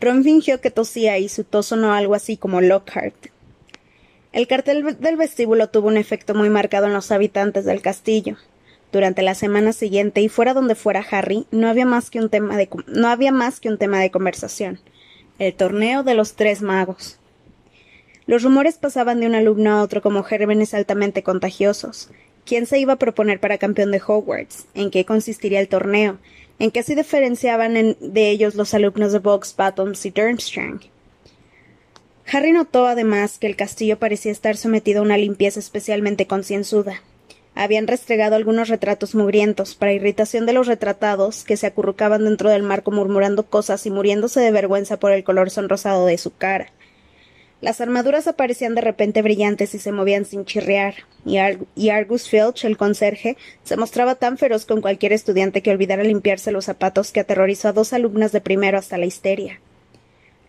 Ron 0.00 0.22
fingió 0.22 0.60
que 0.60 0.70
tosía 0.70 1.18
y 1.18 1.28
su 1.28 1.42
tos 1.42 1.66
sonó 1.66 1.92
algo 1.92 2.14
así 2.14 2.36
como 2.36 2.60
Lockhart. 2.60 3.16
El 4.30 4.46
cartel 4.46 4.96
del 5.00 5.16
vestíbulo 5.16 5.70
tuvo 5.70 5.88
un 5.88 5.96
efecto 5.96 6.36
muy 6.36 6.50
marcado 6.50 6.86
en 6.86 6.92
los 6.92 7.10
habitantes 7.10 7.64
del 7.64 7.82
castillo. 7.82 8.36
Durante 8.92 9.22
la 9.22 9.34
semana 9.34 9.72
siguiente 9.72 10.20
y 10.20 10.28
fuera 10.28 10.54
donde 10.54 10.76
fuera 10.76 11.04
Harry, 11.10 11.44
no 11.50 11.66
había 11.66 11.84
más 11.84 12.10
que 12.10 12.20
un 12.20 12.30
tema 12.30 12.56
de, 12.56 12.68
no 12.86 13.08
había 13.08 13.32
más 13.32 13.58
que 13.58 13.70
un 13.70 13.78
tema 13.78 13.98
de 13.98 14.12
conversación. 14.12 14.78
El 15.40 15.52
torneo 15.52 16.04
de 16.04 16.14
los 16.14 16.36
tres 16.36 16.62
magos. 16.62 17.18
Los 18.26 18.44
rumores 18.44 18.76
pasaban 18.76 19.18
de 19.18 19.26
un 19.26 19.34
alumno 19.34 19.72
a 19.72 19.82
otro 19.82 20.00
como 20.00 20.22
gérmenes 20.22 20.74
altamente 20.74 21.24
contagiosos. 21.24 22.08
¿Quién 22.46 22.66
se 22.66 22.78
iba 22.78 22.94
a 22.94 22.98
proponer 22.98 23.40
para 23.40 23.56
campeón 23.56 23.90
de 23.90 24.02
Hogwarts? 24.06 24.66
¿En 24.74 24.90
qué 24.90 25.06
consistiría 25.06 25.60
el 25.60 25.68
torneo? 25.68 26.18
¿En 26.58 26.70
qué 26.70 26.82
se 26.82 26.94
diferenciaban 26.94 27.96
de 28.00 28.30
ellos 28.30 28.54
los 28.54 28.74
alumnos 28.74 29.12
de 29.12 29.18
Box, 29.18 29.54
Bottoms 29.56 30.04
y 30.04 30.10
Durmstrang? 30.10 30.80
Harry 32.30 32.52
notó 32.52 32.86
además 32.86 33.38
que 33.38 33.46
el 33.46 33.56
castillo 33.56 33.98
parecía 33.98 34.30
estar 34.30 34.56
sometido 34.56 35.00
a 35.00 35.04
una 35.04 35.16
limpieza 35.16 35.58
especialmente 35.58 36.26
concienzuda. 36.26 37.02
Habían 37.54 37.86
restregado 37.86 38.36
algunos 38.36 38.68
retratos 38.68 39.14
mugrientos, 39.14 39.74
para 39.74 39.92
irritación 39.92 40.44
de 40.44 40.52
los 40.52 40.66
retratados, 40.66 41.44
que 41.44 41.56
se 41.56 41.66
acurrucaban 41.66 42.24
dentro 42.24 42.50
del 42.50 42.62
marco 42.62 42.90
murmurando 42.90 43.46
cosas 43.46 43.86
y 43.86 43.90
muriéndose 43.90 44.40
de 44.40 44.50
vergüenza 44.50 44.98
por 44.98 45.12
el 45.12 45.24
color 45.24 45.50
sonrosado 45.50 46.04
de 46.04 46.18
su 46.18 46.34
cara. 46.34 46.72
Las 47.64 47.80
armaduras 47.80 48.26
aparecían 48.26 48.74
de 48.74 48.82
repente 48.82 49.22
brillantes 49.22 49.74
y 49.74 49.78
se 49.78 49.90
movían 49.90 50.26
sin 50.26 50.44
chirriar, 50.44 50.96
y, 51.24 51.88
Argus 51.88 52.28
Filch, 52.28 52.66
el 52.66 52.76
conserje, 52.76 53.38
se 53.62 53.78
mostraba 53.78 54.16
tan 54.16 54.36
feroz 54.36 54.66
con 54.66 54.82
cualquier 54.82 55.14
estudiante 55.14 55.62
que 55.62 55.70
olvidara 55.70 56.02
limpiarse 56.02 56.52
los 56.52 56.66
zapatos 56.66 57.10
que 57.10 57.20
aterrorizó 57.20 57.68
a 57.68 57.72
dos 57.72 57.94
alumnas 57.94 58.32
de 58.32 58.42
primero 58.42 58.76
hasta 58.76 58.98
la 58.98 59.06
histeria. 59.06 59.60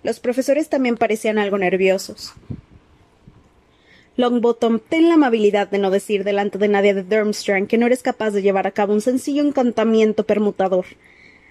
Los 0.03 0.19
profesores 0.19 0.67
también 0.67 0.97
parecían 0.97 1.37
algo 1.37 1.57
nerviosos. 1.57 2.33
Longbottom, 4.17 4.79
ten 4.79 5.07
la 5.07 5.13
amabilidad 5.13 5.69
de 5.69 5.77
no 5.77 5.91
decir 5.91 6.25
delante 6.25 6.57
de 6.57 6.67
nadie 6.67 6.93
de 6.93 7.03
Durmstrang 7.03 7.67
que 7.67 7.77
no 7.77 7.85
eres 7.85 8.03
capaz 8.03 8.31
de 8.31 8.41
llevar 8.41 8.67
a 8.67 8.71
cabo 8.71 8.91
un 8.91 8.99
sencillo 8.99 9.41
encantamiento 9.41 10.25
permutador 10.25 10.85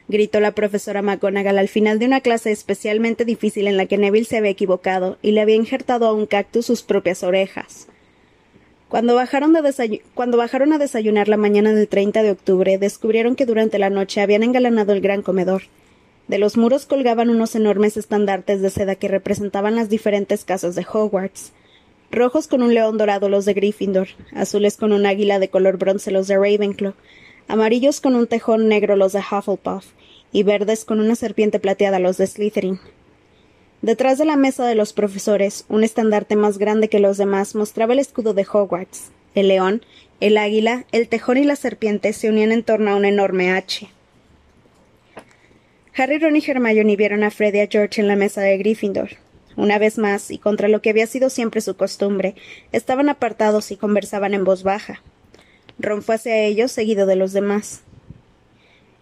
gritó 0.08 0.40
la 0.40 0.52
profesora 0.52 1.02
McGonagall 1.02 1.58
al 1.58 1.68
final 1.68 1.98
de 1.98 2.06
una 2.06 2.20
clase 2.20 2.50
especialmente 2.50 3.24
difícil 3.24 3.66
en 3.66 3.76
la 3.76 3.86
que 3.86 3.98
Neville 3.98 4.26
se 4.26 4.36
había 4.36 4.50
equivocado 4.50 5.18
y 5.22 5.32
le 5.32 5.40
había 5.40 5.56
injertado 5.56 6.06
a 6.06 6.12
un 6.12 6.26
cactus 6.26 6.66
sus 6.66 6.82
propias 6.82 7.22
orejas. 7.22 7.88
Cuando 8.88 9.14
bajaron, 9.14 9.56
Cuando 10.14 10.36
bajaron 10.36 10.72
a 10.72 10.78
desayunar 10.78 11.28
la 11.28 11.36
mañana 11.36 11.72
del 11.72 11.88
30 11.88 12.22
de 12.22 12.30
octubre, 12.30 12.78
descubrieron 12.78 13.34
que 13.34 13.46
durante 13.46 13.78
la 13.78 13.90
noche 13.90 14.20
habían 14.20 14.42
engalanado 14.42 14.92
el 14.92 15.00
gran 15.00 15.22
comedor. 15.22 15.62
De 16.28 16.38
los 16.38 16.56
muros 16.56 16.86
colgaban 16.86 17.28
unos 17.28 17.54
enormes 17.54 17.96
estandartes 17.96 18.62
de 18.62 18.70
seda 18.70 18.94
que 18.94 19.08
representaban 19.08 19.74
las 19.74 19.88
diferentes 19.88 20.44
casas 20.44 20.74
de 20.74 20.86
Hogwarts. 20.90 21.52
Rojos 22.10 22.46
con 22.46 22.62
un 22.62 22.72
león 22.72 22.96
dorado 22.96 23.28
los 23.28 23.44
de 23.44 23.54
Gryffindor, 23.54 24.08
azules 24.32 24.76
con 24.76 24.92
un 24.92 25.06
águila 25.06 25.38
de 25.38 25.48
color 25.48 25.76
bronce 25.76 26.12
los 26.12 26.28
de 26.28 26.36
Ravenclaw, 26.36 26.94
amarillos 27.48 28.00
con 28.00 28.14
un 28.14 28.26
tejón 28.26 28.68
negro 28.68 28.96
los 28.96 29.12
de 29.12 29.20
Hufflepuff 29.20 29.86
y 30.32 30.42
verdes 30.42 30.84
con 30.84 31.00
una 31.00 31.14
serpiente 31.14 31.58
plateada 31.58 31.98
los 31.98 32.16
de 32.16 32.26
Slytherin. 32.26 32.80
Detrás 33.82 34.18
de 34.18 34.24
la 34.24 34.36
mesa 34.36 34.66
de 34.66 34.74
los 34.74 34.92
profesores, 34.92 35.66
un 35.68 35.84
estandarte 35.84 36.36
más 36.36 36.58
grande 36.58 36.88
que 36.88 37.00
los 37.00 37.18
demás 37.18 37.54
mostraba 37.54 37.92
el 37.92 37.98
escudo 37.98 38.32
de 38.32 38.46
Hogwarts. 38.50 39.10
El 39.34 39.48
león, 39.48 39.82
el 40.20 40.38
águila, 40.38 40.86
el 40.90 41.08
tejón 41.08 41.36
y 41.36 41.44
la 41.44 41.56
serpiente 41.56 42.12
se 42.12 42.30
unían 42.30 42.50
en 42.52 42.62
torno 42.62 42.90
a 42.90 42.96
un 42.96 43.04
enorme 43.04 43.52
H. 43.52 43.88
Harry, 45.96 46.18
Ron 46.18 46.36
y 46.36 46.42
Hermione 46.44 46.96
vieron 46.96 47.22
a 47.22 47.30
Fred 47.30 47.54
y 47.54 47.60
a 47.60 47.68
George 47.70 48.00
en 48.00 48.08
la 48.08 48.16
mesa 48.16 48.40
de 48.40 48.56
Gryffindor. 48.58 49.10
Una 49.56 49.78
vez 49.78 49.98
más, 49.98 50.30
y 50.30 50.38
contra 50.38 50.68
lo 50.68 50.82
que 50.82 50.90
había 50.90 51.06
sido 51.06 51.30
siempre 51.30 51.60
su 51.60 51.76
costumbre, 51.76 52.34
estaban 52.72 53.08
apartados 53.08 53.70
y 53.70 53.76
conversaban 53.76 54.34
en 54.34 54.44
voz 54.44 54.62
baja. 54.62 55.02
Ron 55.78 56.02
fue 56.02 56.14
hacia 56.16 56.38
ellos, 56.38 56.72
seguido 56.72 57.06
de 57.06 57.16
los 57.16 57.32
demás. 57.32 57.82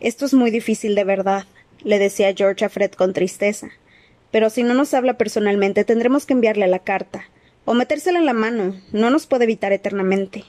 Esto 0.00 0.24
es 0.24 0.34
muy 0.34 0.50
difícil 0.50 0.94
de 0.94 1.04
verdad, 1.04 1.44
le 1.84 1.98
decía 1.98 2.34
George 2.34 2.64
a 2.64 2.68
Fred 2.68 2.92
con 2.92 3.12
tristeza. 3.12 3.70
Pero 4.30 4.50
si 4.50 4.62
no 4.62 4.74
nos 4.74 4.94
habla 4.94 5.18
personalmente, 5.18 5.84
tendremos 5.84 6.26
que 6.26 6.32
enviarle 6.32 6.66
la 6.66 6.78
carta. 6.78 7.24
O 7.64 7.74
metérsela 7.74 8.18
en 8.18 8.26
la 8.26 8.32
mano. 8.32 8.74
No 8.92 9.10
nos 9.10 9.26
puede 9.26 9.44
evitar 9.44 9.72
eternamente. 9.72 10.44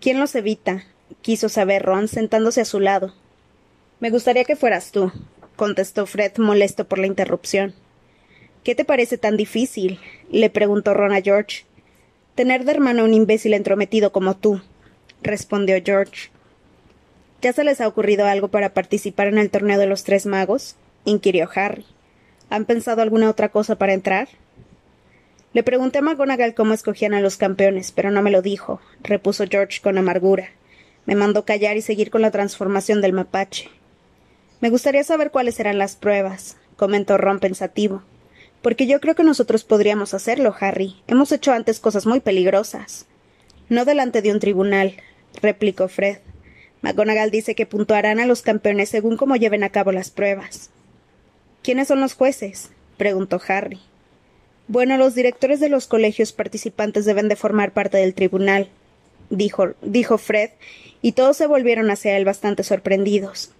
¿Quién 0.00 0.18
los 0.20 0.34
evita? 0.34 0.84
quiso 1.22 1.48
saber 1.48 1.82
Ron, 1.82 2.08
sentándose 2.08 2.60
a 2.60 2.66
su 2.66 2.80
lado. 2.80 3.14
Me 4.00 4.10
gustaría 4.10 4.44
que 4.44 4.56
fueras 4.56 4.92
tú, 4.92 5.10
contestó 5.56 6.06
Fred, 6.06 6.36
molesto 6.38 6.86
por 6.86 6.98
la 6.98 7.06
interrupción. 7.06 7.74
¿Qué 8.62 8.74
te 8.74 8.84
parece 8.84 9.18
tan 9.18 9.36
difícil? 9.36 9.98
le 10.30 10.50
preguntó 10.50 10.94
Ron 10.94 11.12
a 11.12 11.22
George. 11.22 11.64
Tener 12.34 12.64
de 12.64 12.72
hermano 12.72 13.02
a 13.02 13.04
un 13.06 13.14
imbécil 13.14 13.54
entrometido 13.54 14.12
como 14.12 14.36
tú, 14.36 14.60
respondió 15.22 15.76
George. 15.84 16.30
¿Ya 17.40 17.52
se 17.52 17.64
les 17.64 17.80
ha 17.80 17.88
ocurrido 17.88 18.26
algo 18.26 18.48
para 18.48 18.74
participar 18.74 19.28
en 19.28 19.38
el 19.38 19.50
torneo 19.50 19.78
de 19.78 19.86
los 19.86 20.04
tres 20.04 20.26
magos? 20.26 20.76
inquirió 21.04 21.48
Harry. 21.54 21.86
¿Han 22.50 22.64
pensado 22.64 23.02
alguna 23.02 23.30
otra 23.30 23.50
cosa 23.50 23.76
para 23.76 23.92
entrar? 23.92 24.28
Le 25.52 25.62
pregunté 25.62 25.98
a 25.98 26.02
McGonagall 26.02 26.54
cómo 26.54 26.74
escogían 26.74 27.14
a 27.14 27.20
los 27.20 27.36
campeones, 27.36 27.92
pero 27.92 28.10
no 28.10 28.22
me 28.22 28.30
lo 28.30 28.42
dijo, 28.42 28.80
repuso 29.02 29.44
George 29.48 29.80
con 29.80 29.98
amargura. 29.98 30.50
Me 31.06 31.14
mandó 31.14 31.44
callar 31.44 31.76
y 31.76 31.82
seguir 31.82 32.10
con 32.10 32.22
la 32.22 32.30
transformación 32.30 33.00
del 33.00 33.12
mapache. 33.12 33.70
Me 34.60 34.70
gustaría 34.70 35.04
saber 35.04 35.30
cuáles 35.30 35.58
eran 35.58 35.78
las 35.78 35.96
pruebas, 35.96 36.56
comentó 36.76 37.16
Ron 37.16 37.38
pensativo. 37.38 38.02
Porque 38.60 38.86
yo 38.86 39.00
creo 39.00 39.14
que 39.14 39.24
nosotros 39.24 39.64
podríamos 39.64 40.14
hacerlo, 40.14 40.54
Harry. 40.58 40.96
Hemos 41.06 41.32
hecho 41.32 41.52
antes 41.52 41.80
cosas 41.80 42.06
muy 42.06 42.20
peligrosas. 42.20 43.06
No 43.68 43.84
delante 43.84 44.20
de 44.20 44.32
un 44.32 44.40
tribunal, 44.40 44.96
replicó 45.40 45.88
Fred. 45.88 46.18
McGonagall 46.82 47.30
dice 47.30 47.54
que 47.54 47.66
puntuarán 47.66 48.20
a 48.20 48.26
los 48.26 48.42
campeones 48.42 48.88
según 48.88 49.16
cómo 49.16 49.36
lleven 49.36 49.64
a 49.64 49.70
cabo 49.70 49.92
las 49.92 50.10
pruebas. 50.10 50.70
¿Quiénes 51.62 51.88
son 51.88 52.00
los 52.00 52.14
jueces? 52.14 52.70
preguntó 52.96 53.40
Harry. 53.48 53.80
Bueno, 54.68 54.96
los 54.98 55.14
directores 55.14 55.60
de 55.60 55.68
los 55.68 55.86
colegios 55.86 56.32
participantes 56.32 57.04
deben 57.04 57.28
de 57.28 57.36
formar 57.36 57.72
parte 57.72 57.96
del 57.98 58.14
tribunal, 58.14 58.68
dijo, 59.30 59.74
dijo 59.82 60.18
Fred, 60.18 60.50
y 61.00 61.12
todos 61.12 61.36
se 61.36 61.46
volvieron 61.46 61.90
hacia 61.90 62.16
él 62.16 62.24
bastante 62.24 62.62
sorprendidos. 62.62 63.52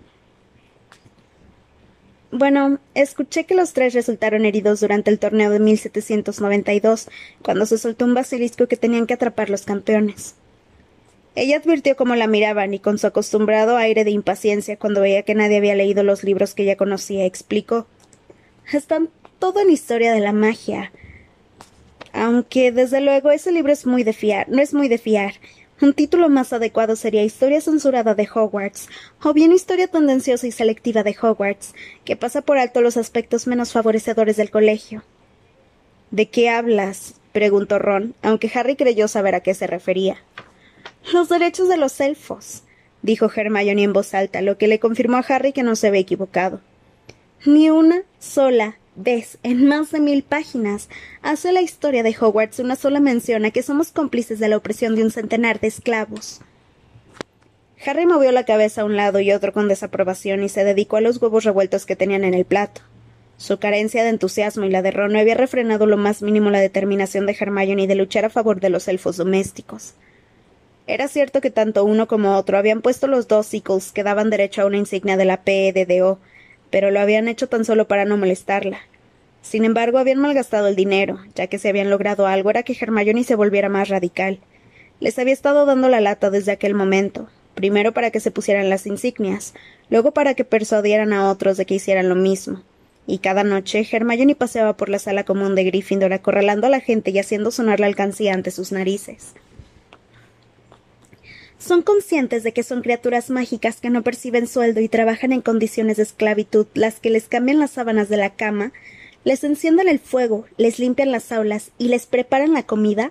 Bueno, 2.30 2.78
escuché 2.94 3.46
que 3.46 3.54
los 3.54 3.72
tres 3.72 3.94
resultaron 3.94 4.44
heridos 4.44 4.80
durante 4.80 5.10
el 5.10 5.18
torneo 5.18 5.50
de 5.50 5.60
1792, 5.60 7.08
cuando 7.42 7.64
se 7.64 7.78
soltó 7.78 8.04
un 8.04 8.12
basilisco 8.12 8.66
que 8.66 8.76
tenían 8.76 9.06
que 9.06 9.14
atrapar 9.14 9.48
los 9.48 9.62
campeones. 9.62 10.34
Ella 11.38 11.58
advirtió 11.58 11.94
cómo 11.94 12.16
la 12.16 12.26
miraban 12.26 12.74
y 12.74 12.80
con 12.80 12.98
su 12.98 13.06
acostumbrado 13.06 13.76
aire 13.76 14.02
de 14.02 14.10
impaciencia 14.10 14.76
cuando 14.76 15.02
veía 15.02 15.22
que 15.22 15.36
nadie 15.36 15.58
había 15.58 15.76
leído 15.76 16.02
los 16.02 16.24
libros 16.24 16.52
que 16.52 16.64
ella 16.64 16.76
conocía, 16.76 17.26
explicó 17.26 17.86
Están 18.72 19.08
todo 19.38 19.60
en 19.60 19.70
historia 19.70 20.12
de 20.12 20.18
la 20.18 20.32
magia. 20.32 20.90
Aunque, 22.12 22.72
desde 22.72 23.00
luego, 23.00 23.30
ese 23.30 23.52
libro 23.52 23.72
es 23.72 23.86
muy 23.86 24.02
de 24.02 24.14
fiar, 24.14 24.48
no 24.48 24.60
es 24.60 24.74
muy 24.74 24.88
de 24.88 24.98
fiar. 24.98 25.34
Un 25.80 25.94
título 25.94 26.28
más 26.28 26.52
adecuado 26.52 26.96
sería 26.96 27.22
Historia 27.22 27.60
censurada 27.60 28.16
de 28.16 28.28
Hogwarts, 28.34 28.88
o 29.22 29.32
bien 29.32 29.52
Historia 29.52 29.86
tendenciosa 29.86 30.48
y 30.48 30.50
selectiva 30.50 31.04
de 31.04 31.16
Hogwarts, 31.22 31.72
que 32.04 32.16
pasa 32.16 32.42
por 32.42 32.58
alto 32.58 32.80
los 32.80 32.96
aspectos 32.96 33.46
menos 33.46 33.72
favorecedores 33.72 34.36
del 34.36 34.50
colegio. 34.50 35.04
¿De 36.10 36.28
qué 36.28 36.50
hablas? 36.50 37.14
preguntó 37.30 37.78
Ron, 37.78 38.16
aunque 38.22 38.50
Harry 38.52 38.74
creyó 38.74 39.06
saber 39.06 39.36
a 39.36 39.40
qué 39.40 39.54
se 39.54 39.68
refería. 39.68 40.16
Los 41.12 41.30
derechos 41.30 41.68
de 41.68 41.78
los 41.78 42.00
elfos, 42.00 42.64
dijo 43.00 43.30
Hermione 43.34 43.82
en 43.82 43.92
voz 43.94 44.12
alta, 44.12 44.42
lo 44.42 44.58
que 44.58 44.68
le 44.68 44.78
confirmó 44.78 45.16
a 45.16 45.20
Harry 45.20 45.52
que 45.52 45.62
no 45.62 45.74
se 45.74 45.88
había 45.88 46.00
equivocado. 46.00 46.60
Ni 47.46 47.70
una 47.70 48.02
sola 48.18 48.76
vez 48.94 49.38
en 49.42 49.66
más 49.66 49.90
de 49.90 50.00
mil 50.00 50.22
páginas 50.22 50.88
hace 51.22 51.52
la 51.52 51.62
historia 51.62 52.02
de 52.02 52.14
Hogwarts 52.18 52.58
una 52.58 52.76
sola 52.76 53.00
mención 53.00 53.44
a 53.44 53.52
que 53.52 53.62
somos 53.62 53.92
cómplices 53.92 54.38
de 54.38 54.48
la 54.48 54.56
opresión 54.56 54.96
de 54.96 55.04
un 55.04 55.10
centenar 55.10 55.60
de 55.60 55.68
esclavos. 55.68 56.40
Harry 57.86 58.06
movió 58.06 58.32
la 58.32 58.44
cabeza 58.44 58.82
a 58.82 58.84
un 58.84 58.96
lado 58.96 59.20
y 59.20 59.32
otro 59.32 59.52
con 59.52 59.68
desaprobación 59.68 60.42
y 60.42 60.48
se 60.48 60.64
dedicó 60.64 60.96
a 60.96 61.00
los 61.00 61.22
huevos 61.22 61.44
revueltos 61.44 61.86
que 61.86 61.96
tenían 61.96 62.24
en 62.24 62.34
el 62.34 62.44
plato. 62.44 62.82
Su 63.38 63.58
carencia 63.60 64.02
de 64.02 64.10
entusiasmo 64.10 64.64
y 64.64 64.70
la 64.70 64.82
de 64.82 64.90
Ron 64.90 65.12
no 65.12 65.20
había 65.20 65.36
refrenado 65.36 65.86
lo 65.86 65.96
más 65.96 66.20
mínimo 66.22 66.50
la 66.50 66.58
determinación 66.58 67.24
de 67.24 67.36
Hermione 67.38 67.86
de 67.86 67.94
luchar 67.94 68.24
a 68.24 68.30
favor 68.30 68.58
de 68.60 68.68
los 68.68 68.88
elfos 68.88 69.16
domésticos. 69.16 69.94
Era 70.88 71.06
cierto 71.06 71.42
que 71.42 71.50
tanto 71.50 71.84
uno 71.84 72.08
como 72.08 72.34
otro 72.34 72.56
habían 72.56 72.80
puesto 72.80 73.08
los 73.08 73.28
dos 73.28 73.46
sickles 73.46 73.92
que 73.92 74.02
daban 74.02 74.30
derecho 74.30 74.62
a 74.62 74.64
una 74.64 74.78
insignia 74.78 75.18
de 75.18 75.26
la 75.26 75.42
PEDDO, 75.42 76.18
pero 76.70 76.90
lo 76.90 76.98
habían 76.98 77.28
hecho 77.28 77.46
tan 77.46 77.66
solo 77.66 77.86
para 77.86 78.06
no 78.06 78.16
molestarla. 78.16 78.78
Sin 79.42 79.66
embargo, 79.66 79.98
habían 79.98 80.18
malgastado 80.18 80.66
el 80.66 80.76
dinero, 80.76 81.18
ya 81.34 81.46
que 81.46 81.58
si 81.58 81.68
habían 81.68 81.90
logrado 81.90 82.26
algo 82.26 82.48
era 82.48 82.62
que 82.62 82.72
Hermione 82.72 83.24
se 83.24 83.34
volviera 83.34 83.68
más 83.68 83.90
radical. 83.90 84.40
Les 84.98 85.18
había 85.18 85.34
estado 85.34 85.66
dando 85.66 85.90
la 85.90 86.00
lata 86.00 86.30
desde 86.30 86.52
aquel 86.52 86.74
momento, 86.74 87.28
primero 87.54 87.92
para 87.92 88.10
que 88.10 88.20
se 88.20 88.30
pusieran 88.30 88.70
las 88.70 88.86
insignias, 88.86 89.52
luego 89.90 90.12
para 90.12 90.32
que 90.32 90.46
persuadieran 90.46 91.12
a 91.12 91.30
otros 91.30 91.58
de 91.58 91.66
que 91.66 91.74
hicieran 91.74 92.08
lo 92.08 92.14
mismo. 92.14 92.62
Y 93.06 93.18
cada 93.18 93.44
noche 93.44 93.86
Hermione 93.92 94.34
paseaba 94.34 94.78
por 94.78 94.88
la 94.88 94.98
sala 94.98 95.24
común 95.24 95.54
de 95.54 95.64
Gryffindor 95.64 96.14
acorralando 96.14 96.66
a 96.66 96.70
la 96.70 96.80
gente 96.80 97.10
y 97.10 97.18
haciendo 97.18 97.50
sonar 97.50 97.78
la 97.78 97.88
alcancía 97.88 98.32
ante 98.32 98.50
sus 98.50 98.72
narices. 98.72 99.34
Son 101.58 101.82
conscientes 101.82 102.44
de 102.44 102.52
que 102.52 102.62
son 102.62 102.82
criaturas 102.82 103.30
mágicas 103.30 103.80
que 103.80 103.90
no 103.90 104.02
perciben 104.02 104.46
sueldo 104.46 104.80
y 104.80 104.88
trabajan 104.88 105.32
en 105.32 105.40
condiciones 105.40 105.96
de 105.96 106.04
esclavitud, 106.04 106.66
las 106.74 107.00
que 107.00 107.10
les 107.10 107.26
cambian 107.26 107.58
las 107.58 107.72
sábanas 107.72 108.08
de 108.08 108.16
la 108.16 108.30
cama, 108.30 108.72
les 109.24 109.42
encienden 109.42 109.88
el 109.88 109.98
fuego, 109.98 110.46
les 110.56 110.78
limpian 110.78 111.10
las 111.10 111.32
aulas 111.32 111.72
y 111.76 111.88
les 111.88 112.06
preparan 112.06 112.52
la 112.52 112.62
comida, 112.62 113.10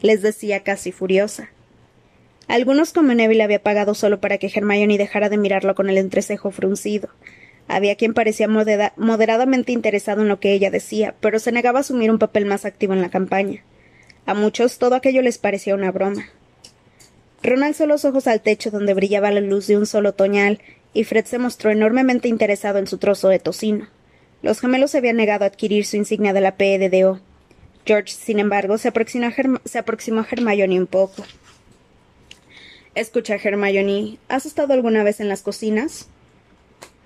les 0.00 0.22
decía 0.22 0.64
casi 0.64 0.90
furiosa. 0.90 1.50
Algunos 2.48 2.92
como 2.92 3.14
Neville 3.14 3.44
había 3.44 3.62
pagado 3.62 3.94
solo 3.94 4.20
para 4.20 4.38
que 4.38 4.50
Hermione 4.54 4.98
dejara 4.98 5.28
de 5.28 5.38
mirarlo 5.38 5.74
con 5.74 5.88
el 5.88 5.96
entrecejo 5.96 6.50
fruncido. 6.50 7.08
Había 7.68 7.94
quien 7.94 8.12
parecía 8.12 8.48
moderadamente 8.48 9.72
interesado 9.72 10.20
en 10.22 10.28
lo 10.28 10.40
que 10.40 10.52
ella 10.52 10.70
decía, 10.70 11.14
pero 11.20 11.38
se 11.38 11.52
negaba 11.52 11.78
a 11.78 11.80
asumir 11.80 12.10
un 12.10 12.18
papel 12.18 12.44
más 12.44 12.66
activo 12.66 12.92
en 12.92 13.00
la 13.00 13.08
campaña. 13.08 13.62
A 14.26 14.34
muchos 14.34 14.78
todo 14.78 14.96
aquello 14.96 15.22
les 15.22 15.38
parecía 15.38 15.74
una 15.74 15.90
broma. 15.90 16.26
Ron 17.44 17.62
alzó 17.62 17.86
los 17.86 18.06
ojos 18.06 18.26
al 18.26 18.40
techo 18.40 18.70
donde 18.70 18.94
brillaba 18.94 19.30
la 19.30 19.42
luz 19.42 19.66
de 19.66 19.76
un 19.76 19.84
sol 19.84 20.06
otoñal, 20.06 20.62
y 20.94 21.04
Fred 21.04 21.26
se 21.26 21.38
mostró 21.38 21.70
enormemente 21.70 22.26
interesado 22.26 22.78
en 22.78 22.86
su 22.86 22.96
trozo 22.96 23.28
de 23.28 23.38
tocino. 23.38 23.86
Los 24.40 24.60
gemelos 24.60 24.92
se 24.92 24.98
habían 24.98 25.16
negado 25.16 25.44
a 25.44 25.48
adquirir 25.48 25.84
su 25.84 25.98
insignia 25.98 26.32
de 26.32 26.40
la 26.40 26.56
PEDDO. 26.56 27.20
George, 27.84 28.14
sin 28.14 28.38
embargo, 28.38 28.78
se 28.78 28.88
aproximó, 28.88 29.26
a 29.26 29.32
se 29.66 29.78
aproximó 29.78 30.22
a 30.22 30.26
Hermione 30.30 30.80
un 30.80 30.86
poco. 30.86 31.22
Escucha, 32.94 33.34
Hermione, 33.34 34.16
¿has 34.28 34.46
estado 34.46 34.72
alguna 34.72 35.04
vez 35.04 35.20
en 35.20 35.28
las 35.28 35.42
cocinas? 35.42 36.08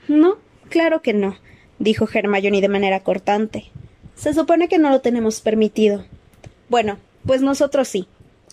No, 0.07 0.39
claro 0.69 1.03
que 1.03 1.15
no, 1.15 1.37
dijo 1.81 2.09
Hermione 2.13 2.61
de 2.61 2.69
manera 2.69 3.01
cortante. 3.01 3.73
Se 4.15 4.33
supone 4.35 4.69
que 4.69 4.79
no 4.79 4.91
lo 4.91 5.01
tenemos 5.01 5.41
permitido. 5.41 6.05
Bueno, 6.69 6.99
pues 7.27 7.43
nosotros 7.43 7.89
sí 7.89 8.07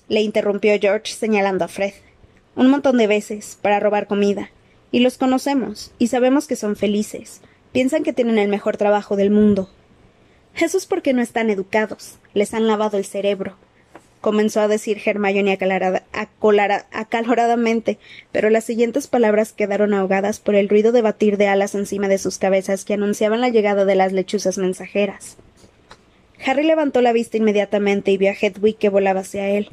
le 0.08 0.22
interrumpió 0.22 0.78
George 0.80 1.14
señalando 1.14 1.66
a 1.66 1.68
Fred. 1.68 1.94
Un 2.56 2.70
montón 2.70 2.98
de 2.98 3.08
veces, 3.08 3.58
para 3.62 3.80
robar 3.80 4.08
comida. 4.08 4.52
Y 4.92 5.00
los 5.00 5.18
conocemos, 5.18 5.92
y 6.00 6.08
sabemos 6.08 6.48
que 6.48 6.56
son 6.56 6.76
felices. 6.76 7.42
Piensan 7.72 8.04
que 8.04 8.14
tienen 8.14 8.38
el 8.38 8.48
mejor 8.48 8.78
trabajo 8.78 9.16
del 9.16 9.30
mundo. 9.30 9.70
Eso 10.56 10.78
es 10.78 10.86
porque 10.86 11.14
no 11.14 11.22
están 11.22 11.50
educados. 11.50 12.18
Les 12.34 12.54
han 12.54 12.68
lavado 12.68 12.98
el 12.98 13.06
cerebro. 13.06 13.58
Comenzó 14.22 14.62
a 14.62 14.68
decir 14.68 15.02
Hermione 15.06 15.60
acaloradamente, 16.92 18.00
pero 18.32 18.50
las 18.50 18.64
siguientes 18.64 19.08
palabras 19.08 19.54
quedaron 19.54 19.94
ahogadas 19.94 20.40
por 20.40 20.56
el 20.56 20.70
ruido 20.70 20.92
de 20.92 21.02
batir 21.02 21.38
de 21.38 21.48
alas 21.48 21.76
encima 21.76 22.08
de 22.08 22.18
sus 22.18 22.40
cabezas 22.40 22.86
que 22.86 22.94
anunciaban 22.94 23.42
la 23.42 23.50
llegada 23.50 23.86
de 23.86 23.96
las 23.96 24.14
lechuzas 24.14 24.58
mensajeras. 24.58 25.38
Harry 26.44 26.64
levantó 26.64 27.02
la 27.02 27.14
vista 27.14 27.38
inmediatamente 27.38 28.12
y 28.12 28.18
vio 28.18 28.32
a 28.32 28.34
Hedwig 28.34 28.78
que 28.78 28.90
volaba 28.90 29.20
hacia 29.20 29.48
él. 29.48 29.70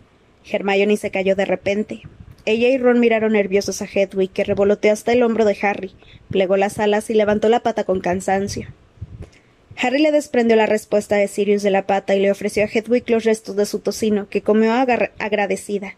Hermione 0.51 0.97
se 0.97 1.11
cayó 1.11 1.37
de 1.37 1.45
repente. 1.45 2.03
Ella 2.45 2.69
y 2.69 2.79
Ron 2.79 2.99
miraron 2.99 3.33
nerviosos 3.33 3.83
a 3.83 3.87
Hedwig, 3.87 4.31
que 4.31 4.45
revoloteó 4.45 4.93
hasta 4.93 5.13
el 5.13 5.23
hombro 5.23 5.45
de 5.45 5.57
Harry, 5.63 5.93
plegó 6.31 6.57
las 6.57 6.79
alas 6.79 7.09
y 7.11 7.15
levantó 7.15 7.49
la 7.49 7.61
pata 7.61 7.85
con 7.85 8.01
cansancio. 8.01 8.69
Harry 9.77 10.03
le 10.03 10.13
desprendió 10.13 10.57
la 10.57 10.67
respuesta 10.67 11.17
de 11.17 11.29
Sirius 11.29 11.63
de 11.63 11.71
la 11.71 11.87
pata 11.87 12.15
y 12.15 12.21
le 12.21 12.31
ofreció 12.31 12.65
a 12.65 12.67
Hedwig 12.67 13.09
los 13.09 13.25
restos 13.25 13.57
de 13.57 13.67
su 13.67 13.79
tocino, 13.79 14.29
que 14.29 14.43
comió 14.43 14.73
agradecida. 14.73 15.95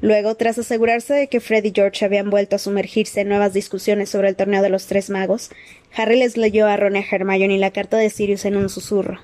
Luego, 0.00 0.34
tras 0.34 0.58
asegurarse 0.58 1.14
de 1.14 1.28
que 1.28 1.40
Fred 1.40 1.64
y 1.64 1.72
George 1.74 2.04
habían 2.04 2.30
vuelto 2.30 2.56
a 2.56 2.58
sumergirse 2.58 3.20
en 3.20 3.28
nuevas 3.28 3.52
discusiones 3.52 4.10
sobre 4.10 4.28
el 4.28 4.36
torneo 4.36 4.62
de 4.62 4.68
los 4.68 4.86
tres 4.86 5.10
magos, 5.10 5.50
Harry 5.96 6.18
les 6.18 6.36
leyó 6.36 6.66
a 6.66 6.76
Ron 6.76 6.96
y 6.96 6.98
a 6.98 7.04
Hermione 7.10 7.58
la 7.58 7.70
carta 7.70 7.96
de 7.96 8.10
Sirius 8.10 8.44
en 8.44 8.56
un 8.56 8.68
susurro. 8.68 9.20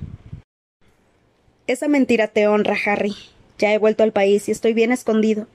Esa 1.66 1.86
mentira 1.88 2.28
te 2.28 2.48
honra, 2.48 2.76
Harry, 2.86 3.14
ya 3.60 3.72
he 3.72 3.78
vuelto 3.78 4.02
al 4.02 4.12
país 4.12 4.48
y 4.48 4.52
estoy 4.52 4.72
bien 4.72 4.90
escondido. 4.90 5.46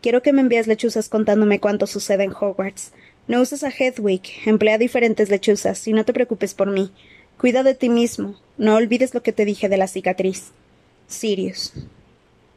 Quiero 0.00 0.22
que 0.22 0.32
me 0.32 0.40
envíes 0.40 0.66
lechuzas 0.66 1.08
contándome 1.08 1.60
cuánto 1.60 1.86
sucede 1.86 2.24
en 2.24 2.32
Hogwarts. 2.32 2.92
No 3.28 3.40
uses 3.40 3.62
a 3.62 3.68
Hedwig, 3.68 4.22
emplea 4.46 4.78
diferentes 4.78 5.28
lechuzas, 5.28 5.86
y 5.86 5.92
no 5.92 6.04
te 6.04 6.14
preocupes 6.14 6.54
por 6.54 6.70
mí. 6.70 6.90
Cuida 7.38 7.62
de 7.62 7.74
ti 7.74 7.90
mismo. 7.90 8.34
No 8.56 8.74
olvides 8.74 9.14
lo 9.14 9.22
que 9.22 9.32
te 9.32 9.44
dije 9.44 9.68
de 9.68 9.76
la 9.76 9.86
cicatriz. 9.86 10.52
Sirius. 11.06 11.74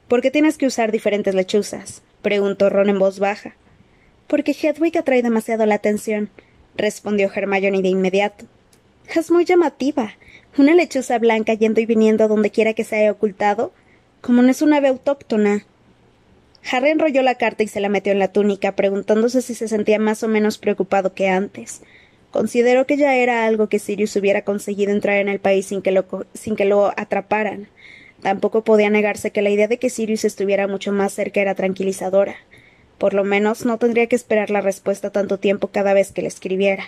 ¿Por 0.07 0.21
qué 0.21 0.31
tienes 0.31 0.57
que 0.57 0.65
usar 0.65 0.91
diferentes 0.91 1.35
lechuzas? 1.35 2.01
preguntó 2.21 2.69
Ron 2.69 2.89
en 2.89 2.99
voz 2.99 3.19
baja. 3.19 3.55
Porque 4.27 4.55
Hedwig 4.59 4.97
atrae 4.97 5.21
demasiado 5.21 5.65
la 5.65 5.75
atención, 5.75 6.29
respondió 6.75 7.29
Hermione 7.33 7.81
de 7.81 7.89
inmediato. 7.89 8.45
Es 9.13 9.31
muy 9.31 9.43
llamativa. 9.43 10.13
Una 10.57 10.75
lechuza 10.75 11.19
blanca 11.19 11.53
yendo 11.53 11.81
y 11.81 11.85
viniendo 11.85 12.27
donde 12.27 12.51
quiera 12.51 12.73
que 12.73 12.83
se 12.83 12.95
haya 12.95 13.11
ocultado, 13.11 13.73
como 14.23 14.41
no 14.41 14.49
es 14.49 14.61
una 14.61 14.77
ave 14.77 14.87
autóctona. 14.87 15.65
Harry 16.71 16.91
enrolló 16.91 17.21
la 17.23 17.35
carta 17.35 17.63
y 17.63 17.67
se 17.67 17.81
la 17.81 17.89
metió 17.89 18.13
en 18.13 18.19
la 18.19 18.29
túnica, 18.29 18.73
preguntándose 18.73 19.41
si 19.41 19.53
se 19.53 19.67
sentía 19.67 19.99
más 19.99 20.23
o 20.23 20.29
menos 20.29 20.57
preocupado 20.57 21.13
que 21.13 21.27
antes. 21.27 21.81
Consideró 22.31 22.87
que 22.87 22.95
ya 22.95 23.15
era 23.15 23.45
algo 23.45 23.67
que 23.67 23.79
Sirius 23.79 24.15
hubiera 24.15 24.43
conseguido 24.43 24.93
entrar 24.93 25.17
en 25.17 25.27
el 25.27 25.39
país 25.39 25.65
sin 25.65 25.81
que 25.81 25.91
lo, 25.91 26.05
sin 26.33 26.55
que 26.55 26.63
lo 26.63 26.93
atraparan. 26.97 27.67
Tampoco 28.21 28.63
podía 28.63 28.89
negarse 28.89 29.31
que 29.31 29.41
la 29.41 29.49
idea 29.49 29.67
de 29.67 29.77
que 29.77 29.89
Sirius 29.89 30.23
estuviera 30.23 30.67
mucho 30.67 30.93
más 30.93 31.11
cerca 31.11 31.41
era 31.41 31.53
tranquilizadora. 31.53 32.37
Por 32.97 33.13
lo 33.13 33.25
menos 33.25 33.65
no 33.65 33.77
tendría 33.77 34.07
que 34.07 34.15
esperar 34.15 34.51
la 34.51 34.61
respuesta 34.61 35.11
tanto 35.11 35.37
tiempo 35.37 35.67
cada 35.67 35.93
vez 35.93 36.13
que 36.13 36.21
le 36.21 36.29
escribiera. 36.29 36.85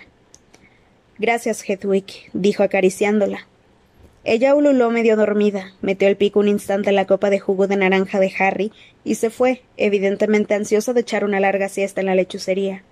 Gracias, 1.19 1.69
Hedwig, 1.69 2.29
dijo 2.31 2.63
acariciándola. 2.63 3.45
Ella 4.27 4.55
ululó 4.55 4.89
medio 4.89 5.15
dormida, 5.15 5.73
metió 5.81 6.07
el 6.07 6.17
pico 6.17 6.39
un 6.39 6.47
instante 6.47 6.89
en 6.89 6.95
la 6.95 7.05
copa 7.05 7.29
de 7.29 7.39
jugo 7.39 7.67
de 7.67 7.77
naranja 7.77 8.19
de 8.19 8.33
Harry 8.39 8.71
y 9.03 9.15
se 9.15 9.29
fue, 9.29 9.61
evidentemente 9.77 10.55
ansiosa 10.55 10.93
de 10.93 11.01
echar 11.01 11.23
una 11.23 11.39
larga 11.39 11.69
siesta 11.69 12.01
en 12.01 12.07
la 12.07 12.15
lechucería. 12.15 12.83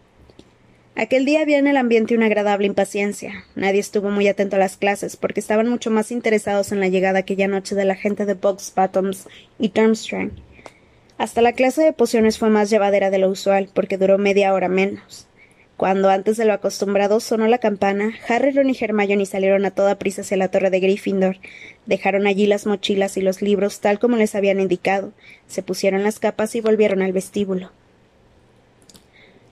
Aquel 0.95 1.25
día 1.25 1.41
había 1.41 1.57
en 1.57 1.65
el 1.65 1.77
ambiente 1.77 2.15
una 2.15 2.27
agradable 2.27 2.67
impaciencia. 2.67 3.45
Nadie 3.55 3.79
estuvo 3.79 4.11
muy 4.11 4.27
atento 4.27 4.57
a 4.57 4.59
las 4.59 4.77
clases, 4.77 5.17
porque 5.17 5.39
estaban 5.39 5.67
mucho 5.67 5.89
más 5.89 6.11
interesados 6.11 6.71
en 6.71 6.79
la 6.79 6.87
llegada 6.87 7.19
aquella 7.19 7.47
noche 7.47 7.73
de 7.73 7.85
la 7.85 7.95
gente 7.95 8.27
de 8.27 8.35
Box 8.35 8.71
Bottoms 8.75 9.27
y 9.57 9.69
Durmstrang. 9.69 10.33
Hasta 11.17 11.41
la 11.41 11.53
clase 11.53 11.81
de 11.81 11.93
pociones 11.93 12.37
fue 12.37 12.51
más 12.51 12.69
llevadera 12.69 13.09
de 13.09 13.17
lo 13.17 13.29
usual, 13.29 13.69
porque 13.73 13.97
duró 13.97 14.19
media 14.19 14.53
hora 14.53 14.67
menos. 14.67 15.27
Cuando 15.83 16.09
antes 16.09 16.37
de 16.37 16.45
lo 16.45 16.53
acostumbrado 16.53 17.19
sonó 17.19 17.45
la 17.47 17.57
campana, 17.57 18.13
Harry, 18.29 18.51
Ron 18.51 18.69
y 18.69 18.77
Hermione 18.79 19.25
salieron 19.25 19.65
a 19.65 19.71
toda 19.71 19.99
prisa 19.99 20.21
hacia 20.21 20.37
la 20.37 20.47
torre 20.47 20.69
de 20.69 20.79
Gryffindor. 20.79 21.39
Dejaron 21.85 22.25
allí 22.25 22.47
las 22.47 22.65
mochilas 22.65 23.17
y 23.17 23.21
los 23.21 23.41
libros 23.41 23.81
tal 23.81 23.99
como 23.99 24.15
les 24.15 24.33
habían 24.33 24.61
indicado, 24.61 25.11
se 25.47 25.61
pusieron 25.61 26.01
las 26.03 26.19
capas 26.19 26.55
y 26.55 26.61
volvieron 26.61 27.01
al 27.01 27.11
vestíbulo. 27.11 27.71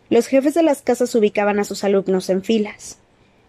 Los 0.09 0.27
jefes 0.27 0.53
de 0.53 0.63
las 0.63 0.81
casas 0.81 1.13
ubicaban 1.15 1.59
a 1.59 1.65
sus 1.65 1.83
alumnos 1.83 2.29
en 2.29 2.43
filas. 2.43 2.97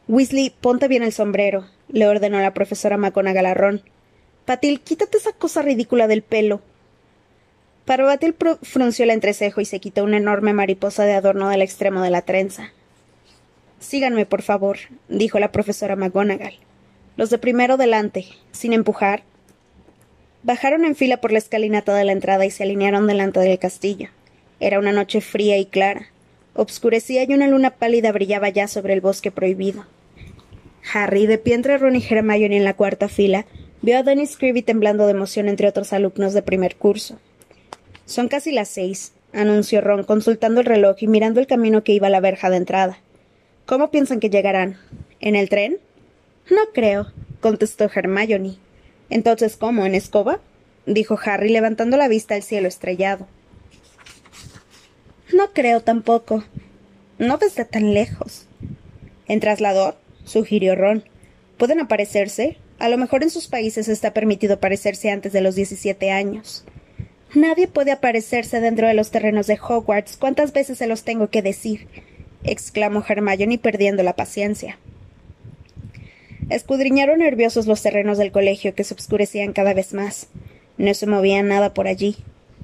Weasley, 0.09 0.51
ponte 0.51 0.88
bien 0.88 1.05
el 1.05 1.12
sombrero, 1.12 1.66
le 1.87 2.09
ordenó 2.09 2.40
la 2.40 2.53
profesora 2.53 2.97
McGonagall 2.97 3.47
a 3.47 3.55
Ron. 3.55 3.83
Patil, 4.45 4.81
quítate 4.81 5.18
esa 5.18 5.31
cosa 5.31 5.62
ridícula 5.62 6.09
del 6.09 6.23
pelo. 6.23 6.62
Parvatil 7.85 8.37
frunció 8.62 9.05
el 9.05 9.11
entrecejo 9.11 9.61
y 9.61 9.64
se 9.64 9.81
quitó 9.81 10.05
una 10.05 10.18
enorme 10.18 10.53
mariposa 10.53 11.05
de 11.05 11.14
adorno 11.14 11.49
del 11.49 11.62
extremo 11.62 12.01
de 12.01 12.11
la 12.11 12.23
trenza. 12.23 12.71
Síganme, 13.81 14.25
por 14.25 14.42
favor, 14.42 14.79
dijo 15.09 15.40
la 15.40 15.51
profesora 15.51 15.97
McGonagall. 15.97 16.55
Los 17.16 17.31
de 17.31 17.38
primero 17.38 17.77
delante, 17.77 18.27
sin 18.53 18.73
empujar. 18.73 19.25
Bajaron 20.45 20.85
en 20.85 20.95
fila 20.95 21.16
por 21.16 21.33
la 21.33 21.38
escalinata 21.38 21.95
de 21.95 22.05
la 22.05 22.12
entrada 22.12 22.47
y 22.47 22.51
se 22.51 22.62
alinearon 22.62 23.09
delante 23.09 23.40
del 23.40 23.59
castillo. 23.59 24.09
Era 24.61 24.79
una 24.79 24.92
noche 24.92 25.21
fría 25.21 25.59
y 25.59 25.66
clara. 25.66 26.07
Obscurecía 26.55 27.25
y 27.25 27.35
una 27.35 27.49
luna 27.49 27.71
pálida 27.71 28.12
brillaba 28.12 28.49
ya 28.49 28.68
sobre 28.68 28.92
el 28.92 29.01
bosque 29.01 29.33
prohibido. 29.33 29.87
Harry, 30.92 31.27
de 31.27 31.38
pie 31.38 31.55
entre 31.55 31.79
Ron 31.79 31.97
y 31.97 32.05
Hermione 32.09 32.57
en 32.57 32.64
la 32.64 32.75
cuarta 32.75 33.09
fila, 33.09 33.47
vio 33.83 33.99
a 33.99 34.03
Dennis 34.05 34.37
Creevy 34.37 34.62
temblando 34.62 35.07
de 35.07 35.12
emoción 35.12 35.49
entre 35.49 35.66
otros 35.68 35.92
alumnos 35.92 36.33
de 36.35 36.42
primer 36.42 36.77
curso. 36.77 37.18
Son 38.07 38.29
casi 38.29 38.53
las 38.53 38.69
seis, 38.69 39.12
anunció 39.33 39.81
Ron, 39.81 40.05
consultando 40.05 40.61
el 40.61 40.67
reloj 40.67 40.97
y 41.01 41.07
mirando 41.07 41.41
el 41.41 41.47
camino 41.47 41.85
que 41.85 41.93
iba 41.93 42.09
a 42.09 42.11
la 42.11 42.21
verja 42.21 42.51
de 42.51 42.57
entrada. 42.57 42.99
¿Cómo 43.67 43.91
piensan 43.91 44.21
que 44.21 44.31
llegarán? 44.31 44.77
¿En 45.21 45.37
el 45.37 45.49
tren? 45.49 45.79
No 46.51 46.61
creo, 46.75 47.12
contestó 47.41 47.88
Hermione. 47.95 48.57
Entonces, 49.09 49.57
¿cómo? 49.57 49.87
¿En 49.87 49.95
escoba? 49.95 50.41
dijo 50.87 51.19
Harry, 51.25 51.49
levantando 51.51 51.97
la 51.97 52.09
vista 52.09 52.35
al 52.35 52.43
cielo 52.43 52.69
estrellado. 52.69 53.29
No 55.33 55.53
creo 55.53 55.81
tampoco. 55.81 56.45
No 57.19 57.38
desde 57.38 57.65
tan 57.65 57.95
lejos. 57.95 58.47
¿En 59.29 59.41
traslador? 59.41 59.97
sugirió 60.25 60.75
Ron. 60.75 61.05
¿Pueden 61.57 61.81
aparecerse? 61.81 62.59
A 62.79 62.88
lo 62.88 62.99
mejor 62.99 63.23
en 63.23 63.31
sus 63.31 63.49
países 63.49 63.88
está 63.88 64.12
permitido 64.12 64.55
aparecerse 64.55 65.11
antes 65.11 65.33
de 65.33 65.41
los 65.41 65.55
diecisiete 65.55 66.11
años. 66.11 66.65
Nadie 67.35 67.66
puede 67.66 67.92
aparecerse 67.92 68.61
dentro 68.61 68.87
de 68.87 68.95
los 68.95 69.11
terrenos 69.11 69.47
de 69.47 69.59
Hogwarts. 69.59 70.18
¿Cuántas 70.18 70.53
veces 70.53 70.79
se 70.79 70.87
los 70.87 71.03
tengo 71.03 71.29
que 71.29 71.40
decir? 71.40 71.88
exclamó 72.45 73.03
Hermione 73.09 73.59
perdiendo 73.59 74.03
la 74.03 74.14
paciencia. 74.14 74.79
Escudriñaron 76.51 77.21
nerviosos 77.21 77.66
los 77.66 77.81
terrenos 77.81 78.18
del 78.18 78.33
colegio 78.33 78.75
que 78.75 78.85
se 78.85 78.95
oscurecían 78.95 79.55
cada 79.55 79.73
vez 79.73 79.95
más. 79.95 80.27
No 80.77 80.92
se 80.92 81.07
movía 81.07 81.42
nada 81.42 81.73
por 81.73 81.87
allí. 81.87 82.16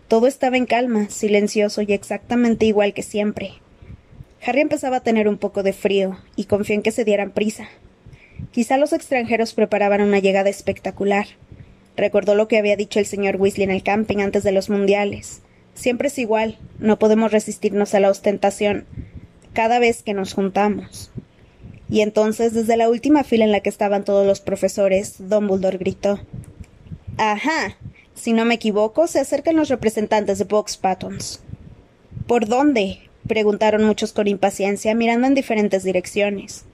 Todo 0.09 0.27
estaba 0.27 0.59
en 0.59 0.67
calma, 0.67 1.09
silencioso 1.09 1.81
y 1.81 1.93
exactamente 1.93 2.67
igual 2.67 2.93
que 2.93 3.03
siempre. 3.03 3.53
Harry 4.45 4.61
empezaba 4.61 4.97
a 4.99 5.03
tener 5.03 5.29
un 5.29 5.39
poco 5.39 5.63
de 5.63 5.73
frío 5.73 6.19
y 6.37 6.45
confió 6.45 6.75
en 6.75 6.83
que 6.83 6.93
se 6.93 7.05
dieran 7.05 7.31
prisa. 7.31 7.69
Quizá 8.51 8.77
los 8.77 8.93
extranjeros 8.93 9.55
preparaban 9.55 10.03
una 10.03 10.19
llegada 10.19 10.51
espectacular. 10.51 11.27
Recordó 11.99 12.37
lo 12.37 12.47
que 12.47 12.59
había 12.59 12.77
dicho 12.77 13.01
el 13.01 13.07
señor 13.07 13.37
Weasley 13.41 13.65
en 13.65 13.73
el 13.73 13.83
camping 13.83 14.19
antes 14.19 14.45
de 14.45 14.53
los 14.53 14.71
mundiales. 14.71 15.43
Siempre 15.75 16.07
es 16.07 16.19
igual, 16.21 16.57
no 16.79 16.97
podemos 16.97 17.33
resistirnos 17.33 17.93
a 17.93 17.99
la 17.99 18.09
ostentación 18.09 18.87
cada 19.53 19.81
vez 19.81 20.05
que 20.05 20.15
nos 20.15 20.33
juntamos. 20.33 21.11
Y 21.91 22.03
entonces, 22.03 22.55
desde 22.55 22.77
la 22.77 22.89
última 22.89 23.25
fila 23.25 23.45
en 23.45 23.51
la 23.51 23.59
que 23.61 23.69
estaban 23.69 24.05
todos 24.05 24.25
los 24.25 24.39
profesores, 24.39 25.17
Dumbledore 25.19 25.79
gritó 25.79 26.21
Ajá. 27.17 27.77
Si 28.15 28.33
no 28.33 28.45
me 28.45 28.55
equivoco, 28.55 29.09
se 29.09 29.19
acercan 29.19 29.57
los 29.57 29.69
representantes 29.69 30.39
de 30.39 30.45
Box 30.45 30.77
Pattons. 30.77 31.41
¿Por 32.29 32.47
dónde? 32.47 33.01
preguntaron 33.27 33.83
muchos 33.83 34.13
con 34.13 34.29
impaciencia, 34.29 34.95
mirando 34.95 35.27
en 35.27 35.35
diferentes 35.35 35.83
direcciones. 35.83 36.65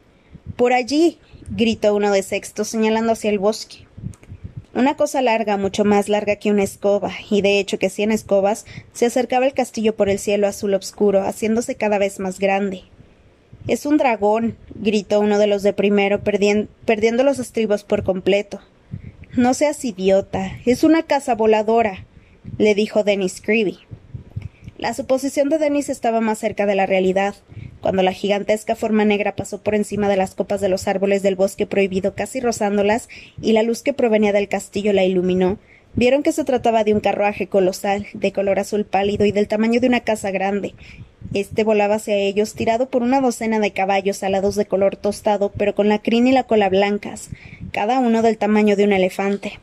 Por 0.56 0.74
allí, 0.74 1.18
gritó 1.48 1.94
uno 1.94 2.12
de 2.12 2.22
sexto, 2.22 2.64
señalando 2.64 3.12
hacia 3.12 3.30
el 3.30 3.38
bosque. 3.38 3.83
Una 4.74 4.96
cosa 4.96 5.22
larga, 5.22 5.56
mucho 5.56 5.84
más 5.84 6.08
larga 6.08 6.34
que 6.34 6.50
una 6.50 6.64
escoba, 6.64 7.12
y 7.30 7.42
de 7.42 7.60
hecho 7.60 7.78
que 7.78 7.90
cien 7.90 8.10
escobas, 8.10 8.66
se 8.92 9.06
acercaba 9.06 9.46
el 9.46 9.54
castillo 9.54 9.94
por 9.94 10.08
el 10.08 10.18
cielo 10.18 10.48
azul 10.48 10.74
oscuro, 10.74 11.22
haciéndose 11.22 11.76
cada 11.76 11.98
vez 11.98 12.18
más 12.18 12.40
grande. 12.40 12.82
Es 13.68 13.86
un 13.86 13.98
dragón, 13.98 14.56
gritó 14.74 15.20
uno 15.20 15.38
de 15.38 15.46
los 15.46 15.62
de 15.62 15.74
primero, 15.74 16.22
perdiendo 16.22 17.22
los 17.22 17.38
estribos 17.38 17.84
por 17.84 18.02
completo. 18.02 18.60
No 19.36 19.54
seas 19.54 19.84
idiota, 19.84 20.58
es 20.66 20.82
una 20.82 21.04
casa 21.04 21.36
voladora, 21.36 22.04
le 22.58 22.74
dijo 22.74 23.04
Dennis 23.04 23.40
Creevy. 23.40 23.78
La 24.76 24.92
suposición 24.92 25.50
de 25.50 25.58
Dennis 25.58 25.88
estaba 25.88 26.20
más 26.20 26.38
cerca 26.38 26.66
de 26.66 26.74
la 26.74 26.86
realidad. 26.86 27.36
Cuando 27.84 28.02
la 28.02 28.14
gigantesca 28.14 28.76
forma 28.76 29.04
negra 29.04 29.36
pasó 29.36 29.62
por 29.62 29.74
encima 29.74 30.08
de 30.08 30.16
las 30.16 30.34
copas 30.34 30.62
de 30.62 30.70
los 30.70 30.88
árboles 30.88 31.22
del 31.22 31.36
bosque 31.36 31.66
prohibido, 31.66 32.14
casi 32.14 32.40
rozándolas, 32.40 33.10
y 33.42 33.52
la 33.52 33.62
luz 33.62 33.82
que 33.82 33.92
provenía 33.92 34.32
del 34.32 34.48
castillo 34.48 34.94
la 34.94 35.04
iluminó, 35.04 35.58
vieron 35.94 36.22
que 36.22 36.32
se 36.32 36.44
trataba 36.44 36.82
de 36.82 36.94
un 36.94 37.00
carruaje 37.00 37.46
colosal, 37.46 38.06
de 38.14 38.32
color 38.32 38.58
azul 38.58 38.86
pálido 38.86 39.26
y 39.26 39.32
del 39.32 39.48
tamaño 39.48 39.82
de 39.82 39.88
una 39.88 40.00
casa 40.00 40.30
grande. 40.30 40.74
Este 41.34 41.62
volaba 41.62 41.96
hacia 41.96 42.16
ellos, 42.16 42.54
tirado 42.54 42.88
por 42.88 43.02
una 43.02 43.20
docena 43.20 43.60
de 43.60 43.72
caballos 43.72 44.22
alados 44.22 44.54
de 44.54 44.64
color 44.64 44.96
tostado, 44.96 45.52
pero 45.54 45.74
con 45.74 45.90
la 45.90 45.98
crin 45.98 46.26
y 46.26 46.32
la 46.32 46.44
cola 46.44 46.70
blancas, 46.70 47.28
cada 47.70 47.98
uno 47.98 48.22
del 48.22 48.38
tamaño 48.38 48.76
de 48.76 48.84
un 48.84 48.94
elefante. 48.94 49.58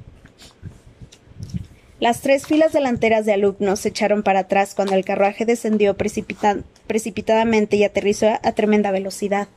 Las 2.02 2.22
tres 2.22 2.48
filas 2.48 2.74
delanteras 2.74 3.28
de 3.28 3.34
alumnos 3.34 3.82
se 3.82 3.90
echaron 3.90 4.24
para 4.24 4.40
atrás 4.40 4.74
cuando 4.74 4.96
el 4.96 5.06
carruaje 5.06 5.46
descendió 5.46 5.96
precipitadamente 5.96 7.76
y 7.76 7.84
aterrizó 7.84 8.40
a 8.42 8.52
tremenda 8.54 8.90
velocidad. 8.90 9.48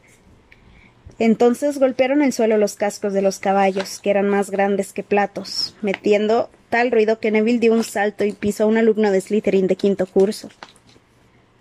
Entonces 1.18 1.78
golpearon 1.78 2.20
el 2.20 2.34
suelo 2.34 2.58
los 2.58 2.74
cascos 2.74 3.14
de 3.14 3.22
los 3.22 3.38
caballos, 3.38 3.98
que 3.98 4.10
eran 4.10 4.28
más 4.28 4.50
grandes 4.50 4.92
que 4.92 5.02
platos, 5.02 5.74
metiendo 5.80 6.50
tal 6.68 6.90
ruido 6.90 7.18
que 7.18 7.30
Neville 7.30 7.60
dio 7.60 7.72
un 7.72 7.82
salto 7.82 8.26
y 8.26 8.32
pisó 8.32 8.64
a 8.64 8.66
un 8.66 8.76
alumno 8.76 9.10
de 9.10 9.22
Slytherin 9.22 9.66
de 9.66 9.76
quinto 9.76 10.04
curso. 10.04 10.50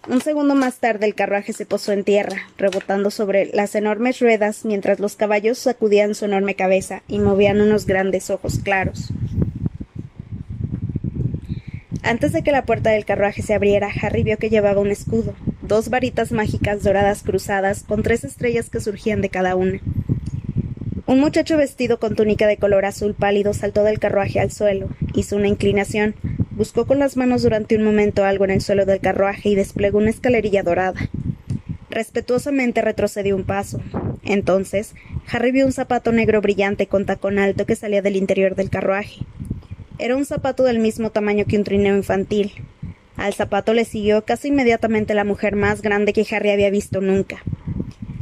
Un 0.09 0.19
segundo 0.19 0.53
más 0.53 0.79
tarde 0.79 1.05
el 1.05 1.15
carruaje 1.15 1.53
se 1.53 1.65
posó 1.65 1.93
en 1.93 2.03
tierra, 2.03 2.49
rebotando 2.57 3.09
sobre 3.09 3.45
las 3.53 3.73
enormes 3.75 4.19
ruedas 4.19 4.65
mientras 4.65 4.99
los 4.99 5.15
caballos 5.15 5.59
sacudían 5.59 6.13
su 6.13 6.25
enorme 6.25 6.55
cabeza 6.55 7.03
y 7.07 7.19
movían 7.19 7.61
unos 7.61 7.85
grandes 7.85 8.29
ojos 8.29 8.59
claros. 8.61 9.13
Antes 12.03 12.33
de 12.33 12.43
que 12.43 12.51
la 12.51 12.65
puerta 12.65 12.89
del 12.89 13.05
carruaje 13.05 13.41
se 13.41 13.53
abriera, 13.53 13.89
Harry 14.01 14.23
vio 14.23 14.37
que 14.37 14.49
llevaba 14.49 14.81
un 14.81 14.91
escudo, 14.91 15.33
dos 15.61 15.89
varitas 15.89 16.33
mágicas 16.33 16.83
doradas 16.83 17.23
cruzadas, 17.23 17.83
con 17.83 18.03
tres 18.03 18.25
estrellas 18.25 18.69
que 18.69 18.81
surgían 18.81 19.21
de 19.21 19.29
cada 19.29 19.55
una. 19.55 19.79
Un 21.05 21.21
muchacho 21.21 21.55
vestido 21.55 21.99
con 21.99 22.15
túnica 22.15 22.45
de 22.45 22.57
color 22.57 22.83
azul 22.83 23.13
pálido 23.13 23.53
saltó 23.53 23.83
del 23.83 23.99
carruaje 23.99 24.41
al 24.41 24.51
suelo, 24.51 24.89
hizo 25.15 25.37
una 25.37 25.47
inclinación, 25.47 26.15
buscó 26.51 26.85
con 26.85 26.99
las 26.99 27.15
manos 27.15 27.41
durante 27.41 27.77
un 27.77 27.83
momento 27.83 28.25
algo 28.25 28.43
en 28.43 28.51
el 28.51 28.61
suelo 28.61 28.85
del 28.85 28.99
carruaje 28.99 29.49
y 29.49 29.55
desplegó 29.55 29.99
una 29.99 30.09
escalerilla 30.09 30.61
dorada. 30.61 31.09
Respetuosamente 31.89 32.81
retrocedió 32.81 33.35
un 33.35 33.45
paso. 33.45 33.79
Entonces, 34.23 34.93
Harry 35.31 35.51
vio 35.51 35.65
un 35.65 35.71
zapato 35.71 36.11
negro 36.11 36.41
brillante 36.41 36.87
con 36.87 37.05
tacón 37.05 37.39
alto 37.39 37.65
que 37.65 37.77
salía 37.77 38.01
del 38.01 38.17
interior 38.17 38.55
del 38.55 38.69
carruaje. 38.69 39.21
Era 39.99 40.15
un 40.15 40.25
zapato 40.25 40.63
del 40.63 40.79
mismo 40.79 41.11
tamaño 41.11 41.45
que 41.45 41.57
un 41.57 41.63
trineo 41.63 41.95
infantil. 41.95 42.51
Al 43.15 43.33
zapato 43.33 43.73
le 43.73 43.85
siguió 43.85 44.25
casi 44.25 44.47
inmediatamente 44.47 45.13
la 45.13 45.23
mujer 45.23 45.55
más 45.55 45.81
grande 45.81 46.13
que 46.13 46.25
Harry 46.35 46.49
había 46.49 46.71
visto 46.71 46.99
nunca. 46.99 47.43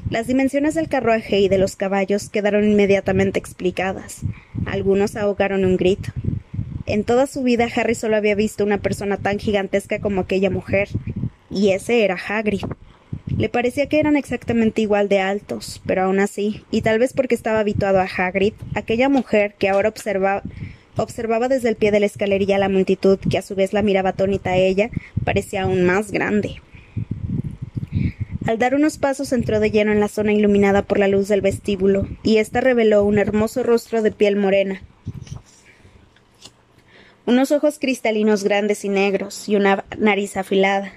Las 0.10 0.27
dimensiones 0.27 0.75
del 0.75 0.89
carruaje 0.89 1.39
y 1.39 1.47
de 1.47 1.57
los 1.57 1.77
caballos 1.77 2.29
quedaron 2.29 2.65
inmediatamente 2.69 3.39
explicadas. 3.39 4.19
Algunos 4.65 5.15
ahogaron 5.15 5.63
un 5.63 5.77
grito. 5.77 6.12
En 6.86 7.05
toda 7.05 7.25
su 7.25 7.41
vida 7.41 7.69
Harry 7.73 7.95
solo 7.95 8.17
había 8.17 8.36
visto 8.36 8.65
una 8.65 8.79
persona 8.79 9.15
tan 9.15 9.39
gigantesca 9.39 9.99
como 9.99 10.21
aquella 10.21 10.49
mujer, 10.49 10.89
y 11.49 11.69
ese 11.71 12.03
era 12.03 12.17
Hagrid. 12.27 12.65
Le 13.38 13.47
parecía 13.47 13.88
que 13.88 13.99
eran 13.99 14.17
exactamente 14.17 14.81
igual 14.81 15.07
de 15.07 15.21
altos, 15.21 15.81
pero 15.86 16.03
aún 16.03 16.19
así, 16.19 16.65
y 16.69 16.81
tal 16.81 16.99
vez 16.99 17.13
porque 17.13 17.34
estaba 17.34 17.60
habituado 17.60 18.01
a 18.01 18.10
Hagrid, 18.17 18.53
aquella 18.75 19.07
mujer 19.07 19.55
que 19.57 19.69
ahora 19.69 19.88
observaba 19.88 20.43
observaba 20.97 21.47
desde 21.47 21.69
el 21.69 21.75
pie 21.75 21.91
de 21.91 21.99
la 21.99 22.06
escalerilla 22.06 22.56
a 22.56 22.60
la 22.60 22.69
multitud, 22.69 23.19
que 23.19 23.38
a 23.38 23.41
su 23.41 23.56
vez 23.56 23.73
la 23.73 23.82
miraba 23.82 24.10
atónita 24.10 24.51
a 24.51 24.58
ella, 24.58 24.89
parecía 25.23 25.63
aún 25.63 25.84
más 25.84 26.12
grande. 26.12 26.62
Al 28.45 28.58
dar 28.58 28.73
unos 28.73 28.97
pasos 28.97 29.34
entró 29.34 29.60
de 29.60 29.71
lleno 29.71 29.91
en 29.91 29.99
la 29.99 30.08
zona 30.08 30.34
iluminada 30.34 30.82
por 30.82 30.97
la 30.97 31.08
luz 31.08 31.27
del 31.27 31.41
vestíbulo, 31.41 32.08
y 32.23 32.38
ésta 32.38 32.60
reveló 32.60 33.04
un 33.04 33.19
hermoso 33.19 33.63
rostro 33.63 34.01
de 34.01 34.12
piel 34.12 34.36
morena, 34.36 34.82
unos 37.25 37.51
ojos 37.51 37.77
cristalinos 37.80 38.43
grandes 38.43 38.84
y 38.84 38.89
negros, 38.89 39.47
y 39.47 39.56
una 39.56 39.86
nariz 39.97 40.38
afilada. 40.38 40.93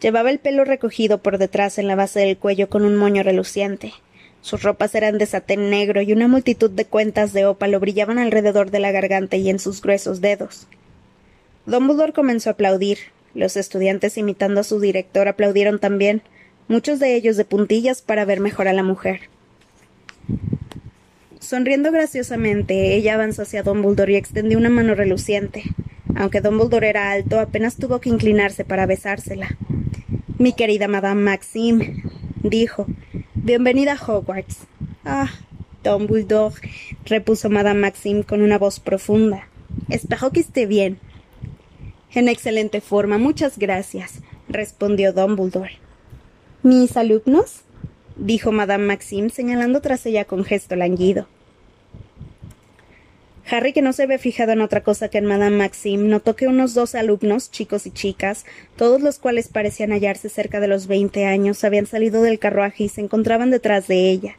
Llevaba 0.00 0.30
el 0.30 0.38
pelo 0.38 0.64
recogido 0.64 1.18
por 1.18 1.38
detrás 1.38 1.78
en 1.78 1.88
la 1.88 1.94
base 1.94 2.20
del 2.20 2.36
cuello 2.36 2.68
con 2.68 2.84
un 2.84 2.96
moño 2.96 3.22
reluciente. 3.22 3.92
Sus 4.42 4.62
ropas 4.62 4.94
eran 4.96 5.18
de 5.18 5.26
satén 5.26 5.70
negro 5.70 6.02
y 6.02 6.12
una 6.12 6.26
multitud 6.28 6.68
de 6.68 6.84
cuentas 6.84 7.32
de 7.32 7.46
ópalo 7.46 7.78
brillaban 7.78 8.18
alrededor 8.18 8.72
de 8.72 8.80
la 8.80 8.90
garganta 8.90 9.36
y 9.36 9.48
en 9.48 9.60
sus 9.60 9.80
gruesos 9.80 10.20
dedos. 10.20 10.66
Dumbledore 11.64 12.12
comenzó 12.12 12.50
a 12.50 12.54
aplaudir. 12.54 12.98
Los 13.34 13.56
estudiantes, 13.56 14.18
imitando 14.18 14.60
a 14.60 14.64
su 14.64 14.80
director, 14.80 15.28
aplaudieron 15.28 15.78
también, 15.78 16.22
muchos 16.68 16.98
de 16.98 17.14
ellos 17.14 17.36
de 17.36 17.44
puntillas 17.44 18.02
para 18.02 18.24
ver 18.24 18.40
mejor 18.40 18.66
a 18.66 18.72
la 18.72 18.82
mujer. 18.82 19.20
Sonriendo 21.38 21.92
graciosamente, 21.92 22.94
ella 22.94 23.14
avanzó 23.14 23.42
hacia 23.42 23.62
Dumbledore 23.62 24.12
y 24.12 24.16
extendió 24.16 24.58
una 24.58 24.70
mano 24.70 24.94
reluciente. 24.94 25.62
Aunque 26.16 26.40
Dumbledore 26.40 26.88
era 26.88 27.12
alto, 27.12 27.38
apenas 27.38 27.76
tuvo 27.76 28.00
que 28.00 28.08
inclinarse 28.08 28.64
para 28.64 28.86
besársela. 28.86 29.56
Mi 30.38 30.52
querida 30.52 30.88
Madame 30.88 31.22
Maxime, 31.22 32.02
dijo, 32.42 32.86
bienvenida 33.42 33.94
a 33.94 34.04
Hogwarts. 34.06 34.58
Ah, 35.04 35.28
Dumbledore, 35.82 36.54
repuso 37.04 37.50
Madame 37.50 37.80
Maxime 37.80 38.22
con 38.22 38.40
una 38.40 38.56
voz 38.56 38.78
profunda. 38.78 39.48
Espero 39.88 40.30
que 40.30 40.40
esté 40.40 40.66
bien. 40.66 41.00
En 42.14 42.28
excelente 42.28 42.80
forma, 42.80 43.18
muchas 43.18 43.58
gracias, 43.58 44.20
respondió 44.48 45.12
Dumbledore. 45.12 45.78
¿Mis 46.62 46.96
alumnos? 46.96 47.62
dijo 48.14 48.52
Madame 48.52 48.86
Maxime, 48.86 49.30
señalando 49.30 49.80
tras 49.80 50.06
ella 50.06 50.24
con 50.24 50.44
gesto 50.44 50.76
languido. 50.76 51.26
Harry, 53.52 53.74
que 53.74 53.82
no 53.82 53.92
se 53.92 54.04
había 54.04 54.18
fijado 54.18 54.52
en 54.52 54.62
otra 54.62 54.82
cosa 54.82 55.10
que 55.10 55.18
en 55.18 55.26
Madame 55.26 55.58
Maxime, 55.58 56.08
notó 56.08 56.36
que 56.36 56.48
unos 56.48 56.72
dos 56.72 56.94
alumnos, 56.94 57.50
chicos 57.50 57.86
y 57.86 57.90
chicas, 57.90 58.46
todos 58.76 59.02
los 59.02 59.18
cuales 59.18 59.48
parecían 59.48 59.90
hallarse 59.90 60.30
cerca 60.30 60.58
de 60.58 60.68
los 60.68 60.86
veinte 60.86 61.26
años, 61.26 61.62
habían 61.62 61.84
salido 61.84 62.22
del 62.22 62.38
carruaje 62.38 62.84
y 62.84 62.88
se 62.88 63.02
encontraban 63.02 63.50
detrás 63.50 63.88
de 63.88 64.08
ella. 64.08 64.38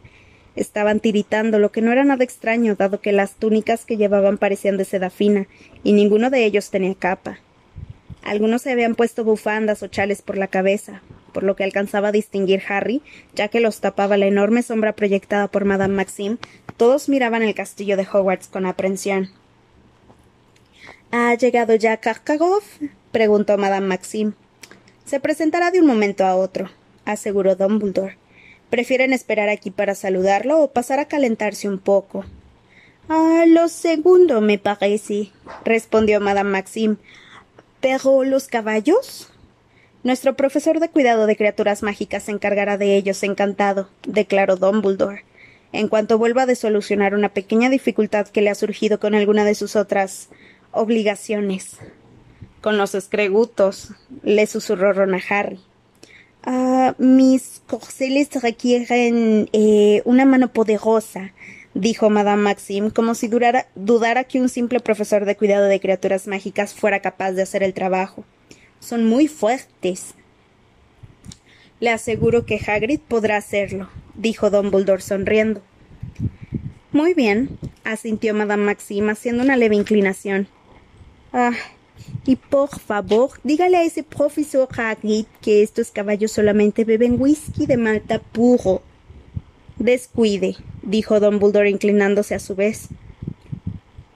Estaban 0.55 0.99
tiritando, 0.99 1.59
lo 1.59 1.71
que 1.71 1.81
no 1.81 1.91
era 1.91 2.03
nada 2.03 2.23
extraño, 2.23 2.73
dado 2.73 3.01
que 3.01 3.11
las 3.11 3.35
túnicas 3.35 3.85
que 3.85 3.97
llevaban 3.97 4.39
parecían 4.39 4.77
de 4.77 4.85
seda 4.85 5.11
fina, 5.11 5.45
y 5.83 5.93
ninguno 5.93 6.31
de 6.31 6.45
ellos 6.45 6.71
tenía 6.71 6.95
capa. 6.95 7.37
Algunos 8.23 8.61
se 8.61 8.71
habían 8.71 8.95
puesto 8.95 9.23
bufandas 9.23 9.83
o 9.83 9.87
chales 9.87 10.21
por 10.21 10.37
la 10.37 10.47
cabeza, 10.47 11.01
por 11.33 11.43
lo 11.43 11.55
que 11.55 11.63
alcanzaba 11.63 12.07
a 12.07 12.13
distinguir 12.13 12.61
Harry, 12.69 13.01
ya 13.35 13.49
que 13.49 13.59
los 13.59 13.81
tapaba 13.81 14.17
la 14.17 14.27
enorme 14.27 14.63
sombra 14.63 14.93
proyectada 14.93 15.49
por 15.49 15.65
Madame 15.65 15.95
Maxime, 15.95 16.37
todos 16.77 17.09
miraban 17.09 17.43
el 17.43 17.53
castillo 17.53 17.97
de 17.97 18.07
Hogwarts 18.11 18.47
con 18.47 18.65
aprensión. 18.65 19.29
¿Ha 21.11 21.35
llegado 21.35 21.75
ya 21.75 21.97
Karkaroff? 21.97 22.63
preguntó 23.11 23.57
Madame 23.57 23.87
Maxime. 23.87 24.33
Se 25.05 25.19
presentará 25.19 25.69
de 25.69 25.81
un 25.81 25.85
momento 25.85 26.25
a 26.25 26.35
otro, 26.35 26.69
aseguró 27.05 27.55
Dumbledore. 27.55 28.17
¿Prefieren 28.69 29.13
esperar 29.13 29.49
aquí 29.49 29.69
para 29.69 29.93
saludarlo 29.93 30.61
o 30.61 30.71
pasar 30.71 30.99
a 30.99 31.05
calentarse 31.05 31.67
un 31.67 31.77
poco? 31.77 32.25
Ah, 33.09 33.43
lo 33.47 33.67
segundo, 33.67 34.41
me 34.41 34.57
parece, 34.57 35.31
respondió 35.65 36.21
Madame 36.21 36.49
Maxime. 36.49 36.95
¿Pero 37.83 38.23
los 38.23 38.47
caballos? 38.47 39.27
Nuestro 40.03 40.37
profesor 40.37 40.79
de 40.79 40.87
cuidado 40.87 41.27
de 41.27 41.35
criaturas 41.35 41.83
mágicas 41.83 42.23
se 42.23 42.31
encargará 42.31 42.77
de 42.77 42.95
ellos 42.95 43.21
encantado, 43.23 43.89
declaró 44.07 44.55
Dumbledore. 44.55 45.25
En 45.73 45.89
cuanto 45.89 46.17
vuelva 46.17 46.43
a 46.43 46.55
solucionar 46.55 47.13
una 47.13 47.27
pequeña 47.27 47.69
dificultad 47.69 48.29
que 48.29 48.41
le 48.41 48.49
ha 48.49 48.55
surgido 48.55 49.01
con 49.01 49.15
alguna 49.15 49.43
de 49.43 49.53
sus 49.53 49.75
otras 49.75 50.29
obligaciones. 50.71 51.75
Con 52.61 52.77
los 52.77 52.95
escregutos, 52.95 53.89
le 54.21 54.47
susurró 54.47 54.93
Ron 54.93 55.15
a 55.15 55.21
Harry. 55.29 55.59
Ah, 56.41 56.95
mis 56.99 57.63
corceles 57.67 58.29
requieren 58.41 59.49
eh, 59.51 60.01
una 60.05 60.23
mano 60.23 60.53
poderosa, 60.53 61.33
dijo 61.73 62.09
Madame 62.09 62.43
Maxime, 62.43 62.91
como 62.91 63.15
si 63.15 63.27
dudara 63.27 64.23
que 64.25 64.41
un 64.41 64.49
simple 64.49 64.79
profesor 64.79 65.25
de 65.25 65.35
cuidado 65.35 65.65
de 65.65 65.79
criaturas 65.79 66.27
mágicas 66.27 66.73
fuera 66.73 67.01
capaz 67.01 67.31
de 67.31 67.41
hacer 67.41 67.63
el 67.63 67.73
trabajo 67.73 68.23
son 68.83 69.05
muy 69.05 69.27
fuertes. 69.27 70.13
Le 71.79 71.89
aseguro 71.89 72.45
que 72.45 72.59
Hagrid 72.65 72.99
podrá 72.99 73.37
hacerlo, 73.37 73.89
dijo 74.15 74.49
Dumbledore 74.49 75.01
sonriendo. 75.01 75.61
Muy 76.91 77.13
bien, 77.13 77.57
asintió 77.83 78.33
Madame 78.33 78.65
Maxime 78.65 79.11
haciendo 79.11 79.43
una 79.43 79.57
leve 79.57 79.75
inclinación. 79.75 80.47
Ah, 81.31 81.53
y 82.25 82.35
por 82.35 82.69
favor, 82.79 83.31
dígale 83.43 83.77
a 83.77 83.83
ese 83.83 84.03
profesor 84.03 84.67
Hagrid 84.77 85.25
que 85.41 85.63
estos 85.63 85.91
caballos 85.91 86.31
solamente 86.31 86.85
beben 86.85 87.19
whisky 87.19 87.65
de 87.65 87.77
malta 87.77 88.19
puro. 88.19 88.81
Descuide, 89.77 90.55
dijo 90.81 91.19
Dumbledore 91.19 91.69
inclinándose 91.69 92.35
a 92.35 92.39
su 92.39 92.55
vez. 92.55 92.89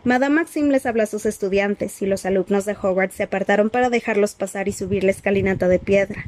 Madame 0.04 0.36
Maxim 0.36 0.70
les 0.70 0.86
habló 0.86 1.04
a 1.04 1.08
sus 1.08 1.26
estudiantes 1.26 2.02
y 2.02 2.06
los 2.06 2.26
alumnos 2.26 2.66
de 2.66 2.78
Hogwarts 2.82 3.16
se 3.16 3.24
apartaron 3.24 3.70
para 3.70 3.90
dejarlos 3.90 4.36
pasar 4.36 4.68
y 4.68 4.72
subir 4.72 5.04
la 5.04 5.12
escalinata 5.12 5.68
de 5.68 5.80
piedra. 5.80 6.26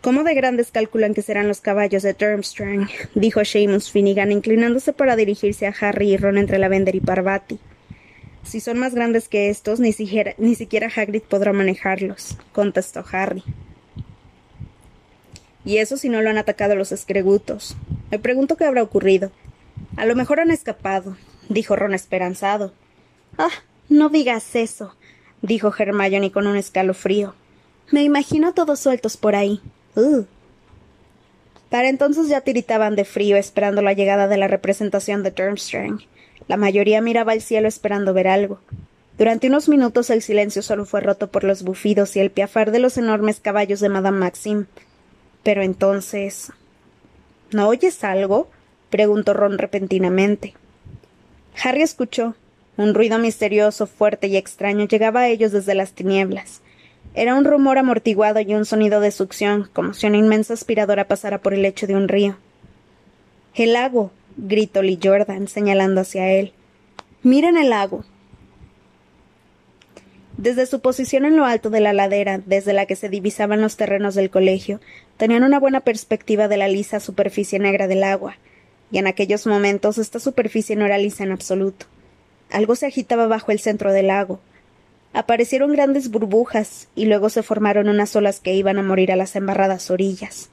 ¿Cómo 0.00 0.24
de 0.24 0.32
grandes 0.32 0.70
calculan 0.70 1.12
que 1.12 1.20
serán 1.20 1.48
los 1.48 1.60
caballos 1.60 2.02
de 2.02 2.14
Durmstrang? 2.14 2.88
dijo 3.14 3.44
Seamus 3.44 3.90
Finnegan, 3.90 4.32
inclinándose 4.32 4.94
para 4.94 5.14
dirigirse 5.14 5.66
a 5.66 5.74
Harry 5.78 6.14
y 6.14 6.16
Ron 6.16 6.38
entre 6.38 6.58
Lavender 6.58 6.94
y 6.94 7.00
Parvati. 7.00 7.58
Si 8.42 8.60
son 8.60 8.78
más 8.78 8.94
grandes 8.94 9.28
que 9.28 9.50
estos, 9.50 9.78
ni 9.78 9.92
siquiera, 9.92 10.34
ni 10.38 10.54
siquiera 10.54 10.88
Hagrid 10.94 11.22
podrá 11.22 11.52
manejarlos, 11.52 12.38
contestó 12.52 13.04
Harry. 13.12 13.44
Y 15.64 15.78
eso 15.78 15.96
si 15.96 16.08
no 16.08 16.22
lo 16.22 16.30
han 16.30 16.38
atacado 16.38 16.74
los 16.74 16.92
escregutos. 16.92 17.76
Me 18.10 18.18
pregunto 18.18 18.56
qué 18.56 18.64
habrá 18.64 18.82
ocurrido. 18.82 19.30
A 19.96 20.06
lo 20.06 20.14
mejor 20.14 20.40
han 20.40 20.50
escapado, 20.50 21.16
dijo 21.48 21.76
Ron 21.76 21.94
esperanzado. 21.94 22.72
Ah, 23.38 23.50
no 23.88 24.08
digas 24.08 24.56
eso, 24.56 24.94
dijo 25.42 25.72
Hermione 25.76 26.32
con 26.32 26.46
un 26.46 26.56
escalofrío. 26.56 27.34
Me 27.90 28.02
imagino 28.02 28.54
todos 28.54 28.80
sueltos 28.80 29.16
por 29.16 29.34
ahí. 29.34 29.60
Uh. 29.96 30.24
Para 31.70 31.88
entonces 31.88 32.28
ya 32.28 32.40
tiritaban 32.40 32.96
de 32.96 33.04
frío 33.04 33.36
esperando 33.36 33.82
la 33.82 33.92
llegada 33.92 34.28
de 34.28 34.36
la 34.36 34.48
representación 34.48 35.22
de 35.22 35.30
Durmstrang. 35.30 36.00
La 36.48 36.56
mayoría 36.56 37.00
miraba 37.00 37.32
al 37.32 37.42
cielo 37.42 37.68
esperando 37.68 38.12
ver 38.12 38.28
algo. 38.28 38.60
Durante 39.18 39.48
unos 39.48 39.68
minutos 39.68 40.10
el 40.10 40.22
silencio 40.22 40.62
solo 40.62 40.84
fue 40.84 41.00
roto 41.00 41.30
por 41.30 41.44
los 41.44 41.62
bufidos 41.62 42.16
y 42.16 42.20
el 42.20 42.30
piafar 42.30 42.72
de 42.72 42.78
los 42.78 42.96
enormes 42.96 43.38
caballos 43.38 43.80
de 43.80 43.88
Madame 43.88 44.18
Maxime. 44.18 44.64
Pero 45.42 45.62
entonces. 45.62 46.52
¿No 47.52 47.68
oyes 47.68 48.04
algo? 48.04 48.48
preguntó 48.90 49.34
Ron 49.34 49.58
repentinamente. 49.58 50.54
Harry 51.62 51.82
escuchó. 51.82 52.34
Un 52.76 52.94
ruido 52.94 53.18
misterioso, 53.18 53.86
fuerte 53.86 54.28
y 54.28 54.36
extraño 54.36 54.86
llegaba 54.86 55.20
a 55.20 55.28
ellos 55.28 55.52
desde 55.52 55.74
las 55.74 55.92
tinieblas. 55.92 56.62
Era 57.14 57.34
un 57.34 57.44
rumor 57.44 57.76
amortiguado 57.76 58.40
y 58.40 58.54
un 58.54 58.64
sonido 58.64 59.00
de 59.00 59.10
succión, 59.10 59.68
como 59.72 59.94
si 59.94 60.06
una 60.06 60.16
inmensa 60.16 60.54
aspiradora 60.54 61.08
pasara 61.08 61.38
por 61.42 61.52
el 61.52 61.62
lecho 61.62 61.86
de 61.86 61.96
un 61.96 62.08
río. 62.08 62.36
El 63.54 63.72
lago, 63.72 64.12
gritó 64.36 64.80
Lee 64.80 64.98
Jordan, 65.02 65.48
señalando 65.48 66.02
hacia 66.02 66.30
él. 66.30 66.52
Miren 67.22 67.58
el 67.58 67.70
lago. 67.70 68.04
Desde 70.40 70.64
su 70.64 70.80
posición 70.80 71.26
en 71.26 71.36
lo 71.36 71.44
alto 71.44 71.68
de 71.68 71.80
la 71.80 71.92
ladera, 71.92 72.40
desde 72.46 72.72
la 72.72 72.86
que 72.86 72.96
se 72.96 73.10
divisaban 73.10 73.60
los 73.60 73.76
terrenos 73.76 74.14
del 74.14 74.30
colegio, 74.30 74.80
tenían 75.18 75.44
una 75.44 75.60
buena 75.60 75.80
perspectiva 75.80 76.48
de 76.48 76.56
la 76.56 76.66
lisa 76.66 76.98
superficie 76.98 77.58
negra 77.58 77.88
del 77.88 78.02
agua, 78.02 78.38
y 78.90 78.96
en 78.96 79.06
aquellos 79.06 79.46
momentos 79.46 79.98
esta 79.98 80.18
superficie 80.18 80.76
no 80.76 80.86
era 80.86 80.96
lisa 80.96 81.24
en 81.24 81.32
absoluto. 81.32 81.84
Algo 82.48 82.74
se 82.74 82.86
agitaba 82.86 83.26
bajo 83.26 83.52
el 83.52 83.60
centro 83.60 83.92
del 83.92 84.06
lago. 84.06 84.40
Aparecieron 85.12 85.72
grandes 85.72 86.10
burbujas, 86.10 86.88
y 86.94 87.04
luego 87.04 87.28
se 87.28 87.42
formaron 87.42 87.90
unas 87.90 88.16
olas 88.16 88.40
que 88.40 88.54
iban 88.54 88.78
a 88.78 88.82
morir 88.82 89.12
a 89.12 89.16
las 89.16 89.36
embarradas 89.36 89.90
orillas. 89.90 90.48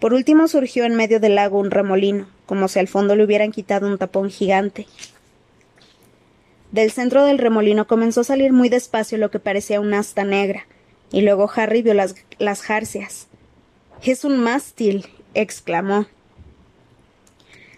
Por 0.00 0.12
último 0.12 0.48
surgió 0.48 0.86
en 0.86 0.96
medio 0.96 1.20
del 1.20 1.36
lago 1.36 1.60
un 1.60 1.70
remolino, 1.70 2.26
como 2.46 2.66
si 2.66 2.80
al 2.80 2.88
fondo 2.88 3.14
le 3.14 3.22
hubieran 3.22 3.52
quitado 3.52 3.86
un 3.86 3.96
tapón 3.96 4.28
gigante, 4.28 4.88
del 6.74 6.90
centro 6.90 7.24
del 7.24 7.38
remolino 7.38 7.86
comenzó 7.86 8.22
a 8.22 8.24
salir 8.24 8.52
muy 8.52 8.68
despacio 8.68 9.16
lo 9.16 9.30
que 9.30 9.38
parecía 9.38 9.78
una 9.78 10.00
asta 10.00 10.24
negra, 10.24 10.66
y 11.12 11.20
luego 11.20 11.48
Harry 11.54 11.82
vio 11.82 11.94
las, 11.94 12.16
las 12.40 12.62
jarcias. 12.62 13.28
Es 14.02 14.24
un 14.24 14.40
mástil, 14.40 15.06
exclamó. 15.34 16.06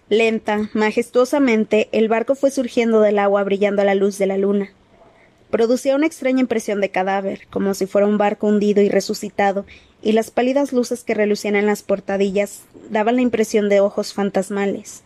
Lenta, 0.08 0.70
majestuosamente, 0.72 1.90
el 1.92 2.08
barco 2.08 2.34
fue 2.36 2.50
surgiendo 2.50 3.02
del 3.02 3.18
agua 3.18 3.44
brillando 3.44 3.82
a 3.82 3.84
la 3.84 3.94
luz 3.94 4.16
de 4.16 4.28
la 4.28 4.38
luna. 4.38 4.70
Producía 5.50 5.94
una 5.94 6.06
extraña 6.06 6.40
impresión 6.40 6.80
de 6.80 6.88
cadáver, 6.88 7.46
como 7.50 7.74
si 7.74 7.84
fuera 7.84 8.06
un 8.06 8.16
barco 8.16 8.46
hundido 8.46 8.80
y 8.80 8.88
resucitado, 8.88 9.66
y 10.00 10.12
las 10.12 10.30
pálidas 10.30 10.72
luces 10.72 11.04
que 11.04 11.12
relucían 11.12 11.54
en 11.54 11.66
las 11.66 11.82
portadillas 11.82 12.62
daban 12.88 13.16
la 13.16 13.22
impresión 13.22 13.68
de 13.68 13.80
ojos 13.80 14.14
fantasmales. 14.14 15.02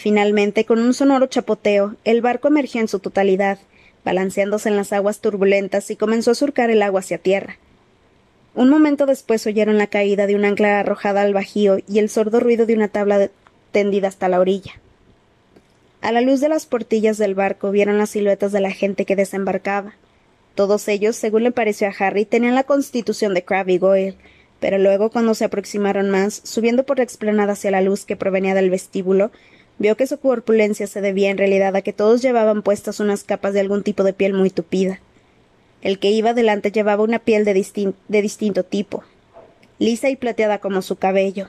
Finalmente, 0.00 0.64
con 0.64 0.78
un 0.78 0.94
sonoro 0.94 1.26
chapoteo, 1.26 1.94
el 2.04 2.22
barco 2.22 2.48
emergió 2.48 2.80
en 2.80 2.88
su 2.88 3.00
totalidad, 3.00 3.58
balanceándose 4.02 4.70
en 4.70 4.76
las 4.76 4.94
aguas 4.94 5.20
turbulentas 5.20 5.90
y 5.90 5.96
comenzó 5.96 6.30
a 6.30 6.34
surcar 6.34 6.70
el 6.70 6.80
agua 6.80 7.00
hacia 7.00 7.18
tierra. 7.18 7.58
Un 8.54 8.70
momento 8.70 9.04
después 9.04 9.46
oyeron 9.46 9.76
la 9.76 9.88
caída 9.88 10.26
de 10.26 10.36
un 10.36 10.46
ancla 10.46 10.80
arrojada 10.80 11.20
al 11.20 11.34
bajío 11.34 11.80
y 11.86 11.98
el 11.98 12.08
sordo 12.08 12.40
ruido 12.40 12.64
de 12.64 12.72
una 12.72 12.88
tabla 12.88 13.28
tendida 13.72 14.08
hasta 14.08 14.30
la 14.30 14.40
orilla. 14.40 14.72
A 16.00 16.12
la 16.12 16.22
luz 16.22 16.40
de 16.40 16.48
las 16.48 16.64
portillas 16.64 17.18
del 17.18 17.34
barco 17.34 17.70
vieron 17.70 17.98
las 17.98 18.08
siluetas 18.08 18.52
de 18.52 18.60
la 18.60 18.70
gente 18.70 19.04
que 19.04 19.16
desembarcaba. 19.16 19.96
Todos 20.54 20.88
ellos, 20.88 21.14
según 21.14 21.42
le 21.42 21.52
pareció 21.52 21.88
a 21.88 21.94
Harry, 21.98 22.24
tenían 22.24 22.54
la 22.54 22.64
constitución 22.64 23.34
de 23.34 23.44
Crabbe 23.44 23.74
y 23.74 23.78
Goyle, 23.78 24.16
pero 24.60 24.78
luego, 24.78 25.10
cuando 25.10 25.34
se 25.34 25.44
aproximaron 25.44 26.08
más, 26.08 26.40
subiendo 26.42 26.84
por 26.84 26.96
la 26.96 27.04
explanada 27.04 27.52
hacia 27.52 27.70
la 27.70 27.82
luz 27.82 28.06
que 28.06 28.16
provenía 28.16 28.54
del 28.54 28.70
vestíbulo, 28.70 29.30
Vio 29.80 29.96
que 29.96 30.06
su 30.06 30.20
corpulencia 30.20 30.86
se 30.86 31.00
debía 31.00 31.30
en 31.30 31.38
realidad 31.38 31.74
a 31.74 31.80
que 31.80 31.94
todos 31.94 32.20
llevaban 32.20 32.60
puestas 32.60 33.00
unas 33.00 33.24
capas 33.24 33.54
de 33.54 33.60
algún 33.60 33.82
tipo 33.82 34.04
de 34.04 34.12
piel 34.12 34.34
muy 34.34 34.50
tupida. 34.50 35.00
El 35.80 35.98
que 35.98 36.10
iba 36.10 36.34
delante 36.34 36.70
llevaba 36.70 37.02
una 37.02 37.18
piel 37.18 37.46
de, 37.46 37.54
distinto 37.54 38.62
tipo, 38.62 39.04
lisa 39.78 40.10
y 40.10 40.16
plateada 40.16 40.58
como 40.58 40.82
su 40.82 40.96
cabello. 40.96 41.48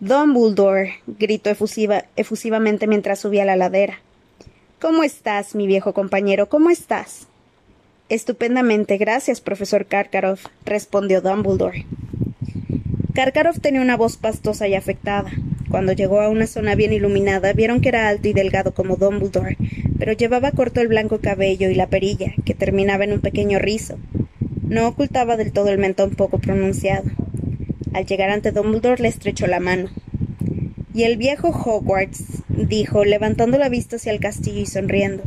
Dumbledore, 0.00 0.94
gritó 1.06 1.48
efusivamente 1.48 2.88
mientras 2.88 3.20
subía 3.20 3.44
la 3.44 3.54
ladera. 3.54 4.00
¿Cómo 4.80 5.04
estás, 5.04 5.54
mi 5.54 5.68
viejo 5.68 5.94
compañero? 5.94 6.48
¿Cómo 6.48 6.70
estás? 6.70 7.28
Estupendamente, 8.08 8.96
gracias, 8.98 9.40
profesor 9.40 9.86
Karkaroff, 9.86 10.46
respondió 10.64 11.20
Dumbledore. 11.20 11.86
Karkaroff 13.14 13.60
tenía 13.60 13.80
una 13.80 13.96
voz 13.96 14.16
pastosa 14.16 14.66
y 14.66 14.74
afectada. 14.74 15.30
Cuando 15.76 15.92
llegó 15.92 16.22
a 16.22 16.30
una 16.30 16.46
zona 16.46 16.74
bien 16.74 16.94
iluminada, 16.94 17.52
vieron 17.52 17.82
que 17.82 17.90
era 17.90 18.08
alto 18.08 18.28
y 18.28 18.32
delgado 18.32 18.72
como 18.72 18.96
Dumbledore, 18.96 19.58
pero 19.98 20.12
llevaba 20.12 20.52
corto 20.52 20.80
el 20.80 20.88
blanco 20.88 21.20
cabello 21.20 21.68
y 21.68 21.74
la 21.74 21.88
perilla, 21.88 22.32
que 22.46 22.54
terminaba 22.54 23.04
en 23.04 23.12
un 23.12 23.20
pequeño 23.20 23.58
rizo. 23.58 23.98
No 24.66 24.88
ocultaba 24.88 25.36
del 25.36 25.52
todo 25.52 25.68
el 25.68 25.76
mentón 25.76 26.12
poco 26.12 26.38
pronunciado. 26.38 27.10
Al 27.92 28.06
llegar 28.06 28.30
ante 28.30 28.52
Dumbledore 28.52 29.02
le 29.02 29.08
estrechó 29.08 29.46
la 29.48 29.60
mano. 29.60 29.90
Y 30.94 31.02
el 31.02 31.18
viejo 31.18 31.48
Hogwarts, 31.48 32.24
dijo, 32.48 33.04
levantando 33.04 33.58
la 33.58 33.68
vista 33.68 33.96
hacia 33.96 34.12
el 34.12 34.20
castillo 34.20 34.62
y 34.62 34.66
sonriendo. 34.66 35.24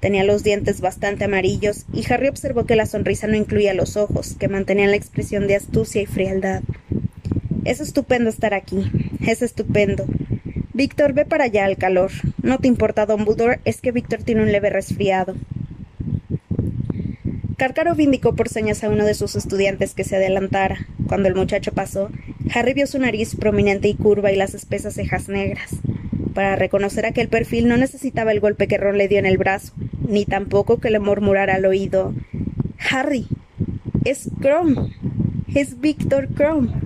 Tenía 0.00 0.24
los 0.24 0.44
dientes 0.44 0.82
bastante 0.82 1.24
amarillos, 1.24 1.86
y 1.94 2.04
Harry 2.12 2.28
observó 2.28 2.66
que 2.66 2.76
la 2.76 2.84
sonrisa 2.84 3.28
no 3.28 3.36
incluía 3.36 3.72
los 3.72 3.96
ojos, 3.96 4.36
que 4.38 4.48
mantenían 4.48 4.90
la 4.90 4.98
expresión 4.98 5.46
de 5.46 5.56
astucia 5.56 6.02
y 6.02 6.06
frialdad. 6.06 6.60
Es 7.64 7.80
estupendo 7.80 8.28
estar 8.28 8.52
aquí. 8.52 8.90
Es 9.20 9.42
estupendo. 9.42 10.06
Víctor, 10.72 11.12
ve 11.12 11.24
para 11.24 11.44
allá 11.44 11.64
al 11.64 11.76
calor. 11.76 12.10
No 12.42 12.58
te 12.58 12.68
importa, 12.68 13.06
Dumbledore, 13.06 13.60
es 13.64 13.80
que 13.80 13.92
Víctor 13.92 14.22
tiene 14.22 14.42
un 14.42 14.52
leve 14.52 14.70
resfriado. 14.70 15.34
Karkaroff 17.56 17.98
indicó 17.98 18.34
por 18.34 18.50
señas 18.50 18.84
a 18.84 18.90
uno 18.90 19.04
de 19.06 19.14
sus 19.14 19.34
estudiantes 19.34 19.94
que 19.94 20.04
se 20.04 20.16
adelantara. 20.16 20.86
Cuando 21.06 21.28
el 21.28 21.34
muchacho 21.34 21.72
pasó, 21.72 22.10
Harry 22.54 22.74
vio 22.74 22.86
su 22.86 22.98
nariz 22.98 23.34
prominente 23.34 23.88
y 23.88 23.94
curva 23.94 24.30
y 24.30 24.36
las 24.36 24.54
espesas 24.54 24.94
cejas 24.94 25.28
negras. 25.28 25.70
Para 26.34 26.56
reconocer 26.56 27.06
aquel 27.06 27.28
perfil 27.28 27.66
no 27.66 27.78
necesitaba 27.78 28.32
el 28.32 28.40
golpe 28.40 28.68
que 28.68 28.76
Ron 28.76 28.98
le 28.98 29.08
dio 29.08 29.18
en 29.18 29.24
el 29.24 29.38
brazo, 29.38 29.72
ni 30.06 30.26
tampoco 30.26 30.78
que 30.78 30.90
le 30.90 30.98
murmurara 30.98 31.54
al 31.54 31.64
oído 31.64 32.12
Harry. 32.90 33.26
Es 34.04 34.28
Crom. 34.42 34.90
Es 35.54 35.80
Víctor 35.80 36.28
Crom. 36.28 36.85